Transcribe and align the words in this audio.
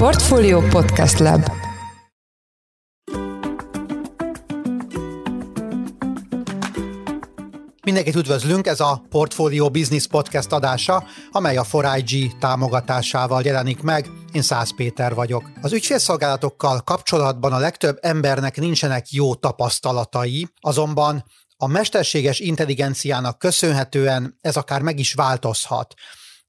Portfolio 0.00 0.60
Podcast 0.60 1.18
Lab 1.18 1.50
Mindenkit 7.84 8.14
üdvözlünk, 8.14 8.66
ez 8.66 8.80
a 8.80 9.02
Portfolio 9.08 9.70
Business 9.70 10.06
Podcast 10.06 10.52
adása, 10.52 11.04
amely 11.30 11.56
a 11.56 11.64
4IG 11.64 12.38
támogatásával 12.38 13.42
jelenik 13.42 13.82
meg. 13.82 14.10
Én 14.32 14.42
Szász 14.42 14.70
Péter 14.76 15.14
vagyok. 15.14 15.50
Az 15.62 15.72
ügyfélszolgálatokkal 15.72 16.80
kapcsolatban 16.80 17.52
a 17.52 17.58
legtöbb 17.58 17.98
embernek 18.00 18.56
nincsenek 18.56 19.10
jó 19.10 19.34
tapasztalatai, 19.34 20.48
azonban 20.60 21.24
a 21.56 21.66
mesterséges 21.66 22.38
intelligenciának 22.38 23.38
köszönhetően 23.38 24.38
ez 24.40 24.56
akár 24.56 24.82
meg 24.82 24.98
is 24.98 25.12
változhat 25.12 25.94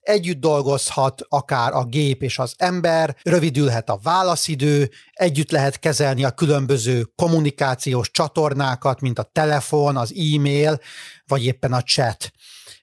együtt 0.02 0.40
dolgozhat 0.40 1.22
akár 1.30 1.74
a 1.74 1.86
gép 1.86 2.24
és 2.24 2.40
az 2.40 2.54
ember, 2.58 3.16
rövidülhet 3.22 3.90
a 3.90 4.00
válaszidő, 4.04 4.90
együtt 5.12 5.52
lehet 5.52 5.80
kezelni 5.80 6.24
a 6.24 6.32
különböző 6.32 7.04
kommunikációs 7.16 8.12
csatornákat, 8.12 9.02
mint 9.02 9.20
a 9.20 9.30
telefon, 9.34 9.98
az 9.98 10.14
e-mail, 10.36 10.80
vagy 11.28 11.46
éppen 11.46 11.74
a 11.74 11.82
chat. 11.82 12.32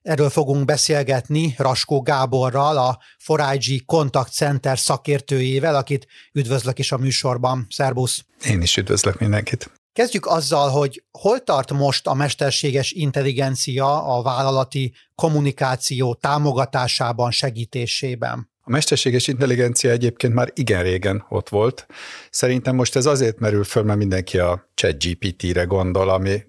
Erről 0.02 0.30
fogunk 0.30 0.64
beszélgetni 0.64 1.54
Raskó 1.58 2.00
Gáborral, 2.00 2.76
a 2.78 2.98
4IG 3.26 3.80
Contact 3.86 4.32
Center 4.32 4.78
szakértőjével, 4.78 5.74
akit 5.74 6.06
üdvözlök 6.32 6.78
is 6.78 6.92
a 6.92 6.98
műsorban. 6.98 7.66
Szerbusz! 7.70 8.24
Én 8.44 8.62
is 8.62 8.76
üdvözlök 8.76 9.18
mindenkit! 9.18 9.77
Kezdjük 9.92 10.26
azzal, 10.26 10.68
hogy 10.68 11.04
hol 11.10 11.42
tart 11.44 11.72
most 11.72 12.06
a 12.06 12.14
mesterséges 12.14 12.92
intelligencia 12.92 14.16
a 14.16 14.22
vállalati 14.22 14.92
kommunikáció 15.14 16.14
támogatásában, 16.14 17.30
segítésében? 17.30 18.50
A 18.60 18.70
mesterséges 18.70 19.26
intelligencia 19.26 19.90
egyébként 19.90 20.34
már 20.34 20.50
igen 20.54 20.82
régen 20.82 21.24
ott 21.28 21.48
volt. 21.48 21.86
Szerintem 22.30 22.74
most 22.74 22.96
ez 22.96 23.06
azért 23.06 23.38
merül 23.38 23.64
föl, 23.64 23.82
mert 23.82 23.98
mindenki 23.98 24.38
a 24.38 24.70
ChatGPT-re 24.74 25.64
gondol, 25.64 26.08
ami 26.08 26.42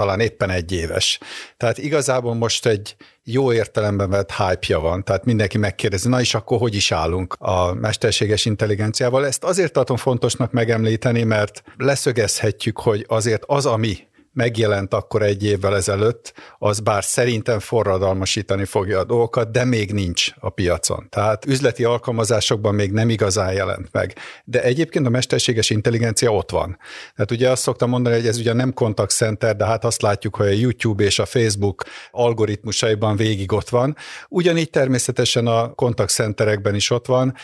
talán 0.00 0.20
éppen 0.20 0.50
egy 0.50 0.72
éves. 0.72 1.18
Tehát 1.56 1.78
igazából 1.78 2.34
most 2.34 2.66
egy 2.66 2.96
jó 3.24 3.52
értelemben 3.52 4.10
vett 4.10 4.32
hype 4.32 4.76
van, 4.76 5.04
tehát 5.04 5.24
mindenki 5.24 5.58
megkérdezi, 5.58 6.08
na 6.08 6.20
és 6.20 6.34
akkor 6.34 6.58
hogy 6.58 6.74
is 6.74 6.92
állunk 6.92 7.34
a 7.38 7.74
mesterséges 7.74 8.44
intelligenciával. 8.44 9.26
Ezt 9.26 9.44
azért 9.44 9.72
tartom 9.72 9.96
fontosnak 9.96 10.52
megemlíteni, 10.52 11.22
mert 11.22 11.62
leszögezhetjük, 11.76 12.78
hogy 12.78 13.04
azért 13.08 13.42
az, 13.46 13.66
ami 13.66 13.98
megjelent 14.32 14.94
akkor 14.94 15.22
egy 15.22 15.44
évvel 15.44 15.76
ezelőtt, 15.76 16.32
az 16.58 16.80
bár 16.80 17.04
szerintem 17.04 17.58
forradalmasítani 17.58 18.64
fogja 18.64 18.98
a 18.98 19.04
dolgokat, 19.04 19.50
de 19.50 19.64
még 19.64 19.92
nincs 19.92 20.30
a 20.40 20.50
piacon. 20.50 21.06
Tehát 21.08 21.46
üzleti 21.46 21.84
alkalmazásokban 21.84 22.74
még 22.74 22.92
nem 22.92 23.08
igazán 23.08 23.52
jelent 23.52 23.88
meg. 23.92 24.14
De 24.44 24.62
egyébként 24.62 25.06
a 25.06 25.10
mesterséges 25.10 25.70
intelligencia 25.70 26.32
ott 26.32 26.50
van. 26.50 26.78
Tehát 27.14 27.30
ugye 27.30 27.50
azt 27.50 27.62
szoktam 27.62 27.88
mondani, 27.88 28.16
hogy 28.16 28.26
ez 28.26 28.38
ugye 28.38 28.52
nem 28.52 28.72
contact 28.72 29.14
center, 29.14 29.56
de 29.56 29.64
hát 29.64 29.84
azt 29.84 30.02
látjuk, 30.02 30.36
hogy 30.36 30.46
a 30.46 30.50
YouTube 30.50 31.04
és 31.04 31.18
a 31.18 31.26
Facebook 31.26 31.84
algoritmusaiban 32.10 33.16
végig 33.16 33.52
ott 33.52 33.68
van. 33.68 33.96
Ugyanígy 34.28 34.70
természetesen 34.70 35.46
a 35.46 35.74
contact 35.74 36.12
centerekben 36.12 36.74
is 36.74 36.90
ott 36.90 37.06
van, 37.06 37.34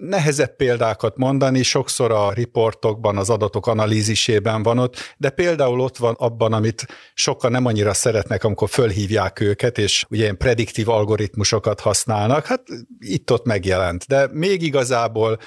nehezebb 0.00 0.56
példákat 0.56 1.16
mondani, 1.16 1.62
sokszor 1.62 2.10
a 2.10 2.32
riportokban, 2.32 3.16
az 3.16 3.30
adatok 3.30 3.66
analízisében 3.66 4.62
van 4.62 4.78
ott, 4.78 4.96
de 5.16 5.30
például 5.30 5.80
ott 5.80 5.96
van 5.96 6.14
abban, 6.18 6.52
amit 6.52 6.86
sokan 7.14 7.50
nem 7.50 7.66
annyira 7.66 7.94
szeretnek, 7.94 8.44
amikor 8.44 8.68
fölhívják 8.68 9.40
őket, 9.40 9.78
és 9.78 10.04
ugye 10.08 10.22
ilyen 10.22 10.36
prediktív 10.36 10.88
algoritmusokat 10.88 11.80
használnak, 11.80 12.46
hát 12.46 12.62
itt-ott 12.98 13.44
megjelent. 13.44 14.06
De 14.06 14.28
még 14.32 14.62
igazából 14.62 15.38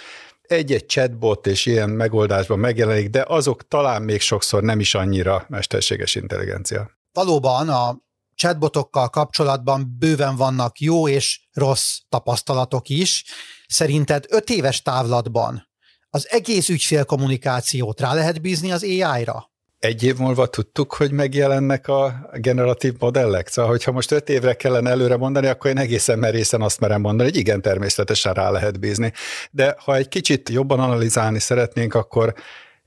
egy-egy 0.42 0.86
chatbot 0.86 1.48
és 1.48 1.66
ilyen 1.66 1.90
megoldásban 1.90 2.60
megjelenik, 2.60 3.10
de 3.10 3.26
azok 3.28 3.68
talán 3.68 4.02
még 4.02 4.22
sokszor 4.22 4.64
nem 4.64 4.80
is 4.80 4.96
annyira 4.96 5.46
mesterséges 5.48 6.16
intelligencia. 6.16 6.90
Valóban 7.14 7.70
a 7.70 7.98
chatbotokkal 8.36 9.10
kapcsolatban 9.10 9.96
bőven 10.00 10.36
vannak 10.36 10.80
jó 10.80 11.08
és 11.08 11.40
rossz 11.54 11.98
tapasztalatok 12.10 12.90
is, 12.90 13.24
Szerinted 13.72 14.26
öt 14.30 14.50
éves 14.50 14.82
távlatban 14.82 15.68
az 16.10 16.28
egész 16.30 16.70
ügyfélkommunikációt 16.70 18.00
rá 18.00 18.14
lehet 18.14 18.42
bízni 18.42 18.72
az 18.72 18.84
AI-ra? 18.84 19.52
Egy 19.80 20.04
év 20.04 20.18
múlva 20.18 20.48
tudtuk, 20.48 20.94
hogy 20.94 21.12
megjelennek 21.12 21.88
a 21.88 22.30
generatív 22.34 22.94
modellek. 23.00 23.48
Szóval, 23.48 23.72
hogyha 23.72 23.92
most 23.92 24.12
öt 24.12 24.30
évre 24.30 24.54
kellene 24.54 24.90
előre 24.90 25.18
mondani, 25.18 25.48
akkor 25.48 25.72
én 25.72 25.78
egészen 25.78 26.20
merészen 26.20 26.62
azt 26.62 26.80
merem 26.80 27.02
mondani, 27.02 27.30
hogy 27.30 27.40
igen, 27.40 27.62
természetesen 27.62 28.34
rá 28.34 28.50
lehet 28.50 28.80
bízni. 28.80 29.14
De 29.52 29.76
ha 29.80 29.96
egy 29.96 30.08
kicsit 30.08 30.50
jobban 30.50 30.80
analizálni 30.80 31.40
szeretnénk, 31.40 31.94
akkor 31.94 32.34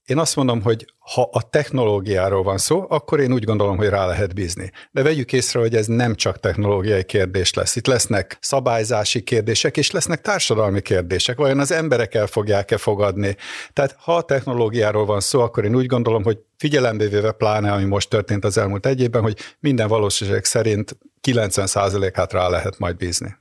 én 0.05 0.19
azt 0.19 0.37
mondom, 0.37 0.63
hogy 0.63 0.87
ha 0.99 1.29
a 1.33 1.49
technológiáról 1.51 2.43
van 2.43 2.59
szó, 2.59 2.87
akkor 2.89 3.21
én 3.21 3.33
úgy 3.33 3.45
gondolom, 3.45 3.77
hogy 3.77 3.89
rá 3.89 4.07
lehet 4.07 4.35
bízni. 4.35 4.73
De 4.91 5.03
vegyük 5.03 5.33
észre, 5.33 5.61
hogy 5.61 5.77
ez 5.77 5.87
nem 5.87 6.15
csak 6.15 6.41
technológiai 6.41 7.05
kérdés 7.05 7.55
lesz. 7.55 7.77
Itt 7.77 7.87
lesznek 7.87 8.39
szabályzási 8.41 9.23
kérdések, 9.23 9.77
és 9.77 9.91
lesznek 9.91 10.21
társadalmi 10.21 10.81
kérdések. 10.81 11.37
Vajon 11.37 11.59
az 11.59 11.71
emberek 11.71 12.15
el 12.15 12.27
fogják-e 12.27 12.77
fogadni? 12.77 13.37
Tehát 13.73 13.97
ha 13.99 14.17
a 14.17 14.23
technológiáról 14.23 15.07
van 15.07 15.21
szó, 15.21 15.41
akkor 15.41 15.65
én 15.65 15.77
úgy 15.77 15.87
gondolom, 15.87 16.23
hogy 16.23 16.39
figyelembe 16.57 17.07
véve 17.07 17.33
pláne, 17.33 17.73
ami 17.73 17.85
most 17.85 18.09
történt 18.09 18.45
az 18.45 18.59
elmúlt 18.59 18.87
egy 18.87 19.01
évben, 19.01 19.23
hogy 19.23 19.39
minden 19.61 19.89
valószínűség 19.89 20.45
szerint 20.45 20.97
90%-át 21.23 22.33
rá 22.33 22.49
lehet 22.49 22.79
majd 22.79 22.97
bízni. 22.97 23.37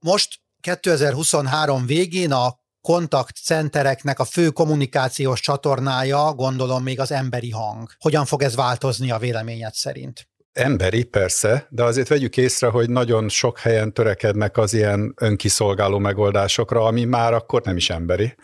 Most 0.00 0.38
2023 0.60 1.86
végén 1.86 2.32
a 2.32 2.58
kontaktcentereknek 2.88 4.18
a 4.18 4.24
fő 4.24 4.48
kommunikációs 4.48 5.40
csatornája, 5.40 6.32
gondolom 6.32 6.82
még 6.82 7.00
az 7.00 7.12
emberi 7.12 7.50
hang. 7.50 7.88
Hogyan 7.98 8.24
fog 8.24 8.42
ez 8.42 8.56
változni 8.56 9.10
a 9.10 9.18
véleményed 9.18 9.74
szerint? 9.74 10.28
Emberi, 10.52 11.04
persze, 11.04 11.66
de 11.70 11.82
azért 11.82 12.08
vegyük 12.08 12.36
észre, 12.36 12.66
hogy 12.66 12.90
nagyon 12.90 13.28
sok 13.28 13.58
helyen 13.58 13.92
törekednek 13.92 14.56
az 14.56 14.74
ilyen 14.74 15.14
önkiszolgáló 15.20 15.98
megoldásokra, 15.98 16.84
ami 16.84 17.04
már 17.04 17.32
akkor 17.32 17.62
nem 17.62 17.76
is 17.76 17.90
emberi. 17.90 18.34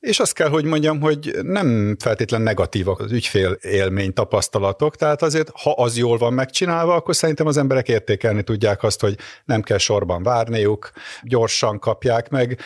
És 0.00 0.20
azt 0.20 0.32
kell, 0.32 0.48
hogy 0.48 0.64
mondjam, 0.64 1.00
hogy 1.00 1.38
nem 1.42 1.96
feltétlen 1.98 2.40
negatívak 2.40 3.00
az 3.00 3.12
ügyfél 3.12 3.58
élmény 3.60 4.12
tapasztalatok, 4.12 4.96
tehát 4.96 5.22
azért, 5.22 5.50
ha 5.54 5.70
az 5.70 5.96
jól 5.96 6.18
van 6.18 6.32
megcsinálva, 6.32 6.94
akkor 6.94 7.16
szerintem 7.16 7.46
az 7.46 7.56
emberek 7.56 7.88
értékelni 7.88 8.42
tudják 8.42 8.82
azt, 8.82 9.00
hogy 9.00 9.18
nem 9.44 9.62
kell 9.62 9.78
sorban 9.78 10.22
várniuk, 10.22 10.90
gyorsan 11.22 11.78
kapják 11.78 12.28
meg, 12.28 12.60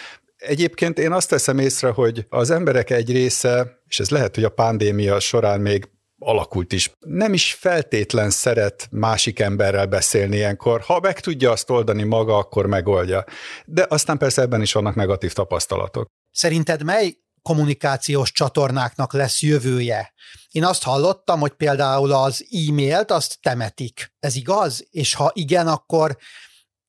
Egyébként 0.46 0.98
én 0.98 1.12
azt 1.12 1.28
teszem 1.28 1.58
észre, 1.58 1.88
hogy 1.88 2.26
az 2.28 2.50
emberek 2.50 2.90
egy 2.90 3.12
része, 3.12 3.80
és 3.88 4.00
ez 4.00 4.10
lehet, 4.10 4.34
hogy 4.34 4.44
a 4.44 4.48
pandémia 4.48 5.20
során 5.20 5.60
még 5.60 5.88
alakult 6.18 6.72
is. 6.72 6.92
Nem 6.98 7.32
is 7.32 7.54
feltétlen 7.54 8.30
szeret 8.30 8.88
másik 8.90 9.40
emberrel 9.40 9.86
beszélni 9.86 10.36
ilyenkor. 10.36 10.80
Ha 10.80 11.00
meg 11.00 11.20
tudja 11.20 11.50
azt 11.50 11.70
oldani 11.70 12.02
maga, 12.02 12.36
akkor 12.36 12.66
megoldja. 12.66 13.24
De 13.64 13.86
aztán 13.88 14.18
persze 14.18 14.42
ebben 14.42 14.62
is 14.62 14.72
vannak 14.72 14.94
negatív 14.94 15.32
tapasztalatok. 15.32 16.06
Szerinted 16.30 16.82
mely 16.82 17.16
kommunikációs 17.42 18.32
csatornáknak 18.32 19.12
lesz 19.12 19.42
jövője? 19.42 20.12
Én 20.50 20.64
azt 20.64 20.82
hallottam, 20.82 21.40
hogy 21.40 21.52
például 21.52 22.12
az 22.12 22.46
e-mailt 22.68 23.10
azt 23.10 23.38
temetik. 23.42 24.12
Ez 24.18 24.36
igaz? 24.36 24.86
És 24.90 25.14
ha 25.14 25.30
igen, 25.34 25.66
akkor 25.66 26.16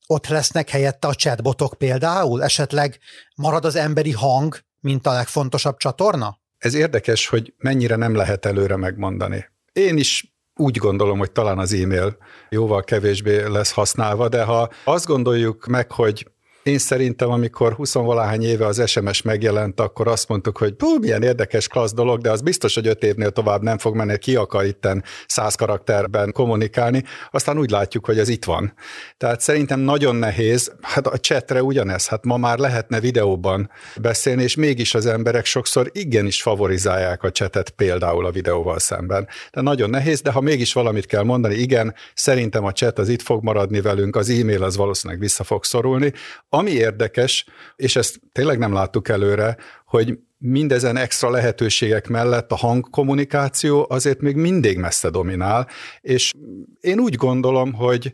ott 0.07 0.27
lesznek 0.27 0.69
helyette 0.69 1.07
a 1.07 1.15
chatbotok 1.15 1.73
például? 1.77 2.43
Esetleg 2.43 2.99
marad 3.35 3.65
az 3.65 3.75
emberi 3.75 4.11
hang, 4.11 4.59
mint 4.79 5.07
a 5.07 5.13
legfontosabb 5.13 5.77
csatorna? 5.77 6.39
Ez 6.57 6.73
érdekes, 6.73 7.27
hogy 7.27 7.53
mennyire 7.57 7.95
nem 7.95 8.15
lehet 8.15 8.45
előre 8.45 8.75
megmondani. 8.75 9.49
Én 9.73 9.97
is 9.97 10.33
úgy 10.55 10.77
gondolom, 10.77 11.17
hogy 11.17 11.31
talán 11.31 11.57
az 11.57 11.73
e-mail 11.73 12.17
jóval 12.49 12.83
kevésbé 12.83 13.43
lesz 13.47 13.71
használva, 13.71 14.29
de 14.29 14.43
ha 14.43 14.69
azt 14.83 15.05
gondoljuk 15.05 15.65
meg, 15.65 15.91
hogy 15.91 16.31
én 16.63 16.77
szerintem, 16.77 17.31
amikor 17.31 17.73
20 17.73 17.93
valahány 17.93 18.43
éve 18.43 18.65
az 18.65 18.89
SMS 18.89 19.21
megjelent, 19.21 19.79
akkor 19.79 20.07
azt 20.07 20.27
mondtuk, 20.27 20.57
hogy 20.57 20.75
hú, 20.79 20.99
milyen 20.99 21.23
érdekes, 21.23 21.67
klassz 21.67 21.93
dolog, 21.93 22.21
de 22.21 22.31
az 22.31 22.41
biztos, 22.41 22.73
hogy 22.73 22.87
öt 22.87 23.03
évnél 23.03 23.31
tovább 23.31 23.61
nem 23.61 23.77
fog 23.77 23.95
menni, 23.95 24.17
ki 24.17 24.35
akar 24.35 24.65
itten 24.65 25.03
száz 25.27 25.55
karakterben 25.55 26.31
kommunikálni. 26.31 27.03
Aztán 27.31 27.57
úgy 27.57 27.69
látjuk, 27.69 28.05
hogy 28.05 28.19
ez 28.19 28.29
itt 28.29 28.45
van. 28.45 28.73
Tehát 29.17 29.41
szerintem 29.41 29.79
nagyon 29.79 30.15
nehéz, 30.15 30.71
hát 30.81 31.07
a 31.07 31.17
chatre 31.17 31.63
ugyanez, 31.63 32.07
hát 32.07 32.25
ma 32.25 32.37
már 32.37 32.57
lehetne 32.57 32.99
videóban 32.99 33.69
beszélni, 34.01 34.43
és 34.43 34.55
mégis 34.55 34.95
az 34.95 35.05
emberek 35.05 35.45
sokszor 35.45 35.89
igenis 35.91 36.41
favorizálják 36.41 37.23
a 37.23 37.31
csetet 37.31 37.69
például 37.69 38.25
a 38.25 38.31
videóval 38.31 38.79
szemben. 38.79 39.27
De 39.51 39.61
nagyon 39.61 39.89
nehéz, 39.89 40.21
de 40.21 40.31
ha 40.31 40.41
mégis 40.41 40.73
valamit 40.73 41.05
kell 41.05 41.23
mondani, 41.23 41.55
igen, 41.55 41.93
szerintem 42.13 42.65
a 42.65 42.71
chat 42.71 42.99
az 42.99 43.09
itt 43.09 43.21
fog 43.21 43.43
maradni 43.43 43.81
velünk, 43.81 44.15
az 44.15 44.29
e-mail 44.29 44.63
az 44.63 44.77
valószínűleg 44.77 45.21
vissza 45.21 45.43
fog 45.43 45.63
szorulni, 45.63 46.13
ami 46.53 46.71
érdekes, 46.71 47.45
és 47.75 47.95
ezt 47.95 48.19
tényleg 48.31 48.57
nem 48.57 48.73
láttuk 48.73 49.09
előre, 49.09 49.57
hogy 49.85 50.17
mindezen 50.37 50.97
extra 50.97 51.29
lehetőségek 51.29 52.07
mellett 52.07 52.51
a 52.51 52.55
hangkommunikáció 52.55 53.85
azért 53.89 54.19
még 54.19 54.35
mindig 54.35 54.77
messze 54.77 55.09
dominál, 55.09 55.67
és 56.01 56.31
én 56.79 56.99
úgy 56.99 57.15
gondolom, 57.15 57.73
hogy 57.73 58.13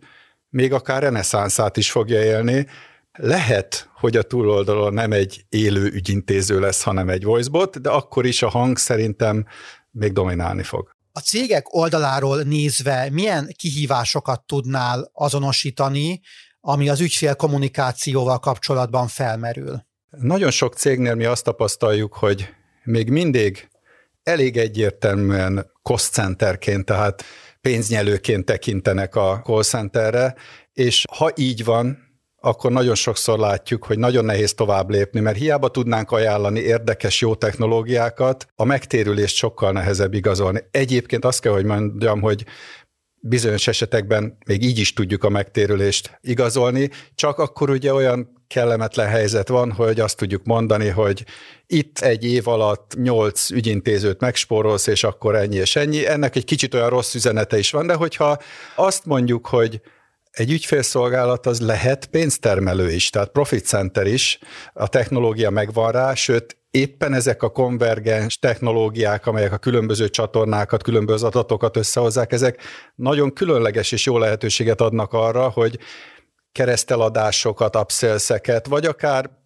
még 0.50 0.74
akár 0.74 1.02
reneszánszát 1.02 1.78
is 1.78 1.92
fogja 1.92 2.24
élni, 2.24 2.68
Lehet, 3.22 3.90
hogy 3.94 4.18
a 4.18 4.24
túloldalon 4.24 4.94
nem 4.94 5.12
egy 5.12 5.46
élő 5.50 5.86
ügyintéző 5.86 6.60
lesz, 6.60 6.84
hanem 6.84 7.10
egy 7.10 7.24
voicebot, 7.24 7.82
de 7.82 7.90
akkor 7.90 8.26
is 8.26 8.42
a 8.42 8.50
hang 8.50 8.78
szerintem 8.78 9.46
még 9.92 10.14
dominálni 10.14 10.64
fog. 10.64 10.96
A 11.12 11.20
cégek 11.20 11.74
oldaláról 11.74 12.42
nézve 12.42 13.10
milyen 13.12 13.54
kihívásokat 13.58 14.42
tudnál 14.46 15.10
azonosítani, 15.14 16.22
ami 16.70 16.90
az 16.90 17.00
ügyfél 17.00 17.36
kommunikációval 17.36 18.40
kapcsolatban 18.40 19.08
felmerül? 19.08 19.86
Nagyon 20.10 20.52
sok 20.52 20.74
cégnél 20.74 21.16
mi 21.16 21.26
azt 21.26 21.44
tapasztaljuk, 21.44 22.14
hogy 22.14 22.50
még 22.84 23.10
mindig 23.10 23.68
elég 24.24 24.58
egyértelműen 24.58 25.72
cost 25.82 26.12
centerként, 26.12 26.86
tehát 26.86 27.24
pénznyelőként 27.62 28.46
tekintenek 28.46 29.16
a 29.16 29.42
call 29.44 29.64
centerre, 29.64 30.36
és 30.74 31.06
ha 31.18 31.32
így 31.36 31.64
van, 31.64 31.98
akkor 32.42 32.72
nagyon 32.72 32.96
sokszor 32.96 33.40
látjuk, 33.40 33.84
hogy 33.84 34.00
nagyon 34.00 34.26
nehéz 34.26 34.54
tovább 34.54 34.90
lépni, 34.90 35.20
mert 35.20 35.38
hiába 35.38 35.70
tudnánk 35.70 36.12
ajánlani 36.12 36.60
érdekes, 36.60 37.22
jó 37.22 37.36
technológiákat, 37.36 38.48
a 38.56 38.64
megtérülést 38.64 39.36
sokkal 39.36 39.72
nehezebb 39.72 40.14
igazolni. 40.14 40.64
Egyébként 40.72 41.26
azt 41.26 41.42
kell, 41.42 41.52
hogy 41.52 41.66
mondjam, 41.66 42.22
hogy 42.22 42.46
bizonyos 43.20 43.68
esetekben 43.68 44.38
még 44.46 44.64
így 44.64 44.80
is 44.80 44.94
tudjuk 44.94 45.24
a 45.24 45.30
megtérülést 45.30 46.20
igazolni, 46.22 46.90
csak 47.16 47.38
akkor 47.38 47.70
ugye 47.70 47.94
olyan 47.94 48.44
kellemetlen 48.48 49.08
helyzet 49.08 49.48
van, 49.48 49.72
hogy 49.72 50.00
azt 50.00 50.18
tudjuk 50.18 50.44
mondani, 50.44 50.88
hogy 50.88 51.26
itt 51.68 52.00
egy 52.00 52.26
év 52.26 52.48
alatt 52.48 52.96
nyolc 52.96 53.50
ügyintézőt 53.50 54.20
megspórolsz, 54.20 54.88
és 54.88 55.04
akkor 55.04 55.36
ennyi 55.36 55.56
és 55.56 55.76
ennyi. 55.76 56.08
Ennek 56.08 56.36
egy 56.36 56.46
kicsit 56.46 56.74
olyan 56.74 56.90
rossz 56.90 57.14
üzenete 57.14 57.58
is 57.58 57.72
van, 57.72 57.88
de 57.88 57.94
hogyha 57.94 58.38
azt 58.76 59.06
mondjuk, 59.06 59.48
hogy 59.48 59.82
egy 60.32 60.52
ügyfélszolgálat 60.52 61.46
az 61.46 61.62
lehet 61.62 62.06
pénztermelő 62.06 62.92
is, 62.92 63.10
tehát 63.10 63.30
profit 63.30 63.66
center 63.66 64.08
is, 64.08 64.40
a 64.74 64.88
technológia 64.88 65.50
megvan 65.50 65.92
rá, 65.92 66.14
sőt 66.14 66.58
éppen 66.72 67.14
ezek 67.14 67.44
a 67.44 67.50
konvergens 67.50 68.40
technológiák, 68.40 69.28
amelyek 69.28 69.54
a 69.54 69.58
különböző 69.58 70.10
csatornákat, 70.10 70.84
különböző 70.84 71.26
adatokat 71.26 71.78
összehozzák, 71.78 72.32
ezek 72.32 72.62
nagyon 72.96 73.34
különleges 73.34 73.92
és 73.92 74.06
jó 74.06 74.18
lehetőséget 74.18 74.82
adnak 74.82 75.14
arra, 75.14 75.50
hogy 75.50 75.80
kereszteladásokat, 76.52 77.76
upsellseket, 77.76 78.68
vagy 78.68 78.86
akár 78.86 79.39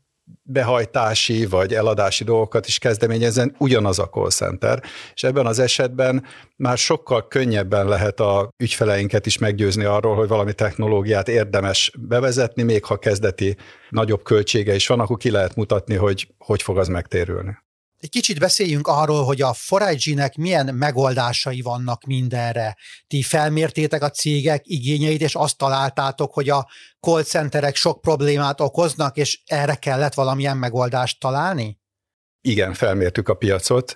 behajtási 0.44 1.46
vagy 1.46 1.74
eladási 1.74 2.24
dolgokat 2.24 2.68
is 2.68 2.78
kezdeményezzen 2.78 3.56
ugyanaz 3.58 4.00
a 4.00 4.10
call 4.10 4.30
center, 4.30 4.84
és 5.14 5.24
ebben 5.24 5.46
az 5.46 5.60
esetben 5.60 6.25
már 6.56 6.78
sokkal 6.78 7.28
könnyebben 7.28 7.88
lehet 7.88 8.20
a 8.20 8.50
ügyfeleinket 8.58 9.25
is 9.25 9.38
meggyőzni 9.38 9.84
arról, 9.84 10.16
hogy 10.16 10.28
valami 10.28 10.54
technológiát 10.54 11.28
érdemes 11.28 11.92
bevezetni, 12.00 12.64
még 12.64 12.86
ha 12.86 12.98
kezdeti 12.98 13.58
nagyobb 13.90 14.24
költsége 14.24 14.75
is 14.75 14.88
van, 14.88 15.00
akkor 15.00 15.18
ki 15.18 15.31
lehet 15.31 15.56
mutatni, 15.56 15.96
hogy 15.96 16.28
hogy 16.38 16.62
fog 16.62 16.78
az 16.78 16.88
megtérülni. 16.88 17.58
Egy 18.04 18.10
kicsit 18.10 18.40
beszéljünk 18.40 18.88
arról, 18.88 19.24
hogy 19.24 19.42
a 19.42 19.56
4 19.70 20.38
milyen 20.38 20.76
megoldásai 20.76 21.62
vannak 21.62 22.04
mindenre. 22.06 22.78
Ti 23.08 23.22
felmértétek 23.22 24.04
a 24.04 24.10
cégek 24.10 24.62
igényeit, 24.66 25.22
és 25.22 25.36
azt 25.36 25.58
találtátok, 25.58 26.34
hogy 26.34 26.50
a 26.50 26.68
call 27.00 27.24
centerek 27.24 27.76
sok 27.76 28.02
problémát 28.02 28.62
okoznak, 28.62 29.18
és 29.18 29.42
erre 29.46 29.76
kellett 29.76 30.14
valamilyen 30.14 30.58
megoldást 30.58 31.20
találni? 31.20 31.80
Igen, 32.42 32.74
felmértük 32.74 33.30
a 33.30 33.34
piacot. 33.34 33.96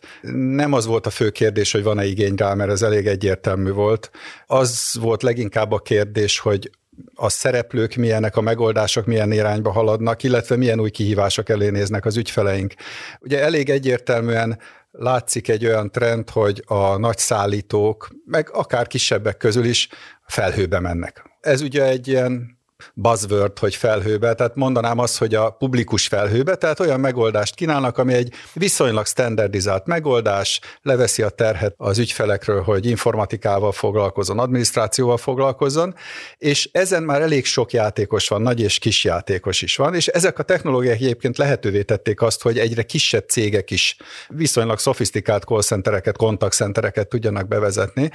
Nem 0.56 0.74
az 0.74 0.86
volt 0.86 1.06
a 1.06 1.10
fő 1.10 1.30
kérdés, 1.30 1.72
hogy 1.72 1.84
van-e 1.84 2.06
igény 2.06 2.36
rá, 2.36 2.54
mert 2.54 2.72
ez 2.72 2.82
elég 2.82 3.08
egyértelmű 3.08 3.72
volt. 3.72 4.12
Az 4.46 4.98
volt 5.02 5.24
leginkább 5.24 5.72
a 5.72 5.80
kérdés, 5.80 6.40
hogy 6.40 6.70
a 7.16 7.30
szereplők 7.30 7.96
milyenek, 7.96 8.36
a 8.36 8.42
megoldások 8.42 9.06
milyen 9.06 9.32
irányba 9.32 9.72
haladnak, 9.72 10.24
illetve 10.24 10.56
milyen 10.56 10.80
új 10.80 10.90
kihívások 10.90 11.50
elé 11.50 11.70
néznek 11.70 12.06
az 12.06 12.18
ügyfeleink. 12.18 12.74
Ugye 13.20 13.42
elég 13.42 13.70
egyértelműen 13.70 14.60
látszik 14.92 15.48
egy 15.48 15.66
olyan 15.66 15.92
trend, 15.92 16.30
hogy 16.30 16.64
a 16.66 16.98
nagy 16.98 17.18
szállítók, 17.18 18.10
meg 18.26 18.50
akár 18.52 18.88
kisebbek 18.88 19.38
közül 19.38 19.66
is 19.66 19.90
felhőbe 20.26 20.80
mennek. 20.80 21.24
Ez 21.40 21.62
ugye 21.62 21.84
egy 21.84 22.08
ilyen 22.08 22.57
buzzword, 22.94 23.60
hogy 23.60 23.76
felhőbe, 23.76 24.34
tehát 24.34 24.56
mondanám 24.56 25.00
azt, 25.00 25.18
hogy 25.18 25.36
a 25.36 25.50
publikus 25.50 26.08
felhőbe, 26.08 26.56
tehát 26.56 26.80
olyan 26.80 27.00
megoldást 27.00 27.56
kínálnak, 27.56 27.98
ami 27.98 28.14
egy 28.14 28.34
viszonylag 28.54 29.06
standardizált 29.06 29.86
megoldás, 29.86 30.60
leveszi 30.82 31.22
a 31.22 31.30
terhet 31.30 31.74
az 31.78 31.98
ügyfelekről, 31.98 32.62
hogy 32.62 32.86
informatikával 32.86 33.72
foglalkozon, 33.72 34.40
adminisztrációval 34.40 35.18
foglalkozon, 35.18 35.96
és 36.38 36.70
ezen 36.72 37.04
már 37.04 37.22
elég 37.22 37.46
sok 37.46 37.72
játékos 37.72 38.28
van, 38.28 38.42
nagy 38.42 38.62
és 38.62 38.80
kis 38.80 39.04
játékos 39.04 39.62
is 39.62 39.76
van, 39.76 39.96
és 39.96 40.08
ezek 40.08 40.40
a 40.40 40.44
technológiák 40.44 40.96
egyébként 40.96 41.38
lehetővé 41.38 41.82
tették 41.82 42.22
azt, 42.22 42.42
hogy 42.42 42.58
egyre 42.60 42.84
kisebb 42.84 43.28
cégek 43.28 43.72
is 43.72 43.98
viszonylag 44.28 44.80
szofisztikált 44.80 45.44
call 45.44 45.62
centereket, 45.62 46.18
kontaktcentereket 46.18 47.08
tudjanak 47.08 47.48
bevezetni, 47.48 48.12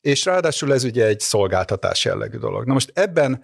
és 0.00 0.24
ráadásul 0.24 0.72
ez 0.72 0.84
ugye 0.84 1.06
egy 1.06 1.20
szolgáltatás 1.20 2.04
jellegű 2.04 2.38
dolog. 2.38 2.66
Na 2.66 2.72
most 2.72 2.90
ebben 2.94 3.42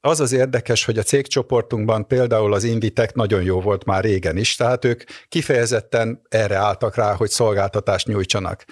az 0.00 0.20
az 0.20 0.32
érdekes, 0.32 0.84
hogy 0.84 0.98
a 0.98 1.02
cégcsoportunkban 1.02 2.06
például 2.06 2.52
az 2.52 2.64
Invitek 2.64 3.14
nagyon 3.14 3.42
jó 3.42 3.60
volt 3.60 3.84
már 3.84 4.04
régen 4.04 4.36
is, 4.36 4.56
tehát 4.56 4.84
ők 4.84 5.02
kifejezetten 5.28 6.22
erre 6.28 6.56
álltak 6.56 6.94
rá, 6.94 7.14
hogy 7.14 7.30
szolgáltatást 7.30 8.06
nyújtsanak. 8.06 8.64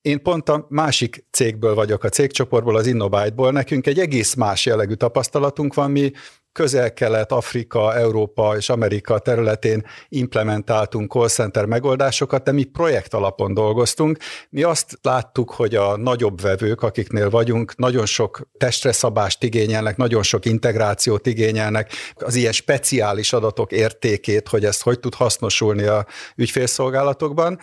Én 0.00 0.22
pont 0.22 0.48
a 0.48 0.66
másik 0.68 1.24
cégből 1.30 1.74
vagyok, 1.74 2.04
a 2.04 2.08
cégcsoportból, 2.08 2.76
az 2.76 2.86
Innovite-ból. 2.86 3.52
Nekünk 3.52 3.86
egy 3.86 3.98
egész 3.98 4.34
más 4.34 4.66
jellegű 4.66 4.94
tapasztalatunk 4.94 5.74
van, 5.74 5.90
mi 5.90 6.12
közel-kelet, 6.58 7.32
Afrika, 7.32 7.94
Európa 7.94 8.56
és 8.56 8.68
Amerika 8.68 9.18
területén 9.18 9.86
implementáltunk 10.08 11.12
call 11.12 11.28
center 11.28 11.64
megoldásokat, 11.64 12.44
de 12.44 12.52
mi 12.52 12.64
projekt 12.64 13.14
alapon 13.14 13.54
dolgoztunk. 13.54 14.18
Mi 14.50 14.62
azt 14.62 14.98
láttuk, 15.02 15.50
hogy 15.50 15.74
a 15.74 15.96
nagyobb 15.96 16.40
vevők, 16.40 16.82
akiknél 16.82 17.30
vagyunk, 17.30 17.76
nagyon 17.76 18.06
sok 18.06 18.48
testre 18.56 18.92
szabást 18.92 19.42
igényelnek, 19.42 19.96
nagyon 19.96 20.22
sok 20.22 20.44
integrációt 20.44 21.26
igényelnek, 21.26 21.92
az 22.14 22.34
ilyen 22.34 22.52
speciális 22.52 23.32
adatok 23.32 23.72
értékét, 23.72 24.48
hogy 24.48 24.64
ezt 24.64 24.82
hogy 24.82 25.00
tud 25.00 25.14
hasznosulni 25.14 25.82
a 25.82 26.06
ügyfélszolgálatokban 26.36 27.58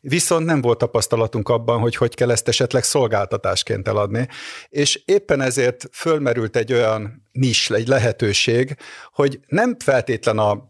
viszont 0.00 0.46
nem 0.46 0.60
volt 0.60 0.78
tapasztalatunk 0.78 1.48
abban, 1.48 1.80
hogy 1.80 1.96
hogy 1.96 2.14
kell 2.14 2.30
ezt 2.30 2.48
esetleg 2.48 2.82
szolgáltatásként 2.82 3.88
eladni, 3.88 4.28
és 4.68 5.02
éppen 5.04 5.40
ezért 5.40 5.88
fölmerült 5.92 6.56
egy 6.56 6.72
olyan 6.72 7.28
nis, 7.32 7.70
egy 7.70 7.88
lehetőség, 7.88 8.76
hogy 9.12 9.40
nem 9.46 9.76
feltétlen 9.78 10.38
a 10.38 10.68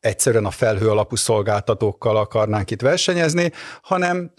egyszerűen 0.00 0.44
a 0.44 0.50
felhő 0.50 0.90
alapú 0.90 1.16
szolgáltatókkal 1.16 2.16
akarnánk 2.16 2.70
itt 2.70 2.80
versenyezni, 2.80 3.52
hanem 3.82 4.32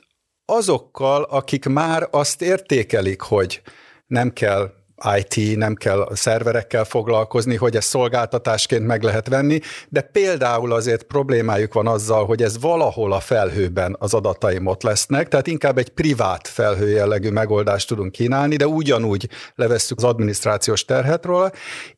azokkal, 0.46 1.24
akik 1.24 1.66
már 1.66 2.08
azt 2.12 2.42
értékelik, 2.42 3.22
hogy 3.22 3.62
nem 4.06 4.34
kell 4.34 4.72
IT, 5.18 5.58
nem 5.58 5.76
kell 5.76 6.02
a 6.02 6.16
szerverekkel 6.16 6.84
foglalkozni, 6.84 7.56
hogy 7.56 7.76
ezt 7.76 7.88
szolgáltatásként 7.88 8.86
meg 8.86 9.04
lehet 9.04 9.28
venni, 9.28 9.60
de 9.90 10.02
például 10.02 10.74
azért 10.74 11.04
problémájuk 11.04 11.74
van 11.74 11.88
azzal, 11.88 12.26
hogy 12.26 12.44
ez 12.44 12.60
valahol 12.60 13.14
a 13.14 13.20
felhőben 13.20 13.96
az 14.00 14.14
adataim 14.14 14.66
ott 14.66 14.84
lesznek, 14.84 15.28
tehát 15.28 15.48
inkább 15.48 15.78
egy 15.78 15.90
privát 15.90 16.48
felhő 16.48 16.90
jellegű 16.90 17.30
megoldást 17.30 17.88
tudunk 17.88 18.12
kínálni, 18.12 18.56
de 18.56 18.68
ugyanúgy 18.68 19.30
levesszük 19.56 19.98
az 19.98 20.04
adminisztrációs 20.04 20.86
terhet 20.86 21.26
róla, 21.26 21.52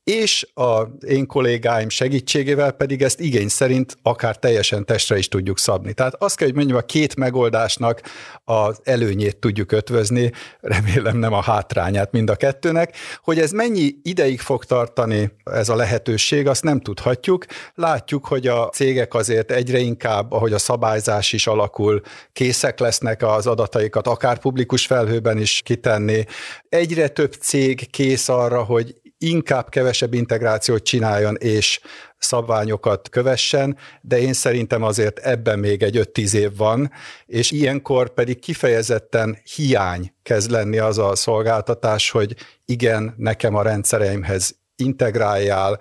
és 0.03 0.48
a 0.53 0.82
én 1.08 1.25
kollégáim 1.25 1.89
segítségével 1.89 2.72
pedig 2.72 3.01
ezt 3.01 3.20
igény 3.20 3.48
szerint 3.48 3.98
akár 4.01 4.38
teljesen 4.38 4.86
testre 4.86 5.18
is 5.18 5.27
tudjuk 5.27 5.60
szabni. 5.60 5.94
Tehát 5.94 6.15
azt 6.20 6.36
kell, 6.36 6.48
hogy 6.48 6.56
mondjam, 6.56 6.77
a 6.77 6.82
két 6.82 7.15
megoldásnak 7.15 8.01
az 8.44 8.79
előnyét 8.84 9.38
tudjuk 9.38 9.72
ötvözni, 9.72 10.32
remélem 10.60 11.18
nem 11.18 11.34
a 11.34 11.41
hátrányát 11.41 12.12
mind 12.12 12.29
a 12.29 12.36
kettőnek, 12.36 12.88
emberek. 12.89 13.19
Hogy 13.24 13.39
ez 13.39 13.51
mennyi 13.51 13.96
ideig 14.03 14.39
fog 14.39 14.65
tartani 14.65 15.31
ez 15.43 15.69
a 15.69 15.75
lehetőség, 15.75 16.48
azt 16.48 16.63
nem 16.63 16.79
tudhatjuk. 16.79 17.46
Látjuk, 17.75 18.25
hogy 18.25 18.48
a 18.48 18.69
cégek 18.69 19.13
azért 19.13 19.51
egyre 19.51 19.79
inkább, 19.79 20.31
ahogy 20.31 20.53
a 20.53 20.58
szabályzás 20.58 21.34
is 21.34 21.48
alakul, 21.48 22.01
készek 22.34 22.79
lesznek 22.79 23.24
az 23.24 23.48
adataikat 23.48 24.08
akár 24.08 24.38
publikus 24.38 24.86
felhőben 24.86 25.38
is 25.38 25.62
kitenni. 25.65 26.25
Egyre 26.69 27.08
több 27.08 27.34
cég 27.34 27.89
kész 27.89 28.29
arra, 28.29 28.63
hogy 28.63 28.96
inkább 29.17 29.69
kevesebb 29.69 30.13
integrációt 30.13 30.84
csináljon, 30.84 31.36
és 31.36 31.79
szabványokat 32.19 33.09
kövessen, 33.09 33.77
de 34.01 34.19
én 34.19 34.33
szerintem 34.33 34.83
azért 34.83 35.19
ebben 35.19 35.59
még 35.59 35.83
egy 35.83 36.09
5-10 36.13 36.33
év 36.33 36.55
van, 36.55 36.91
és 37.25 37.51
ilyenkor 37.51 38.13
pedig 38.13 38.39
kifejezetten 38.39 39.38
hiány 39.55 40.13
kezd 40.23 40.51
lenni 40.51 40.77
az 40.77 40.97
a 40.97 41.15
szolgáltatás, 41.15 42.09
hogy 42.09 42.35
igen, 42.65 43.13
nekem 43.17 43.55
a 43.55 43.61
rendszereimhez 43.61 44.57
integráljál, 44.75 45.79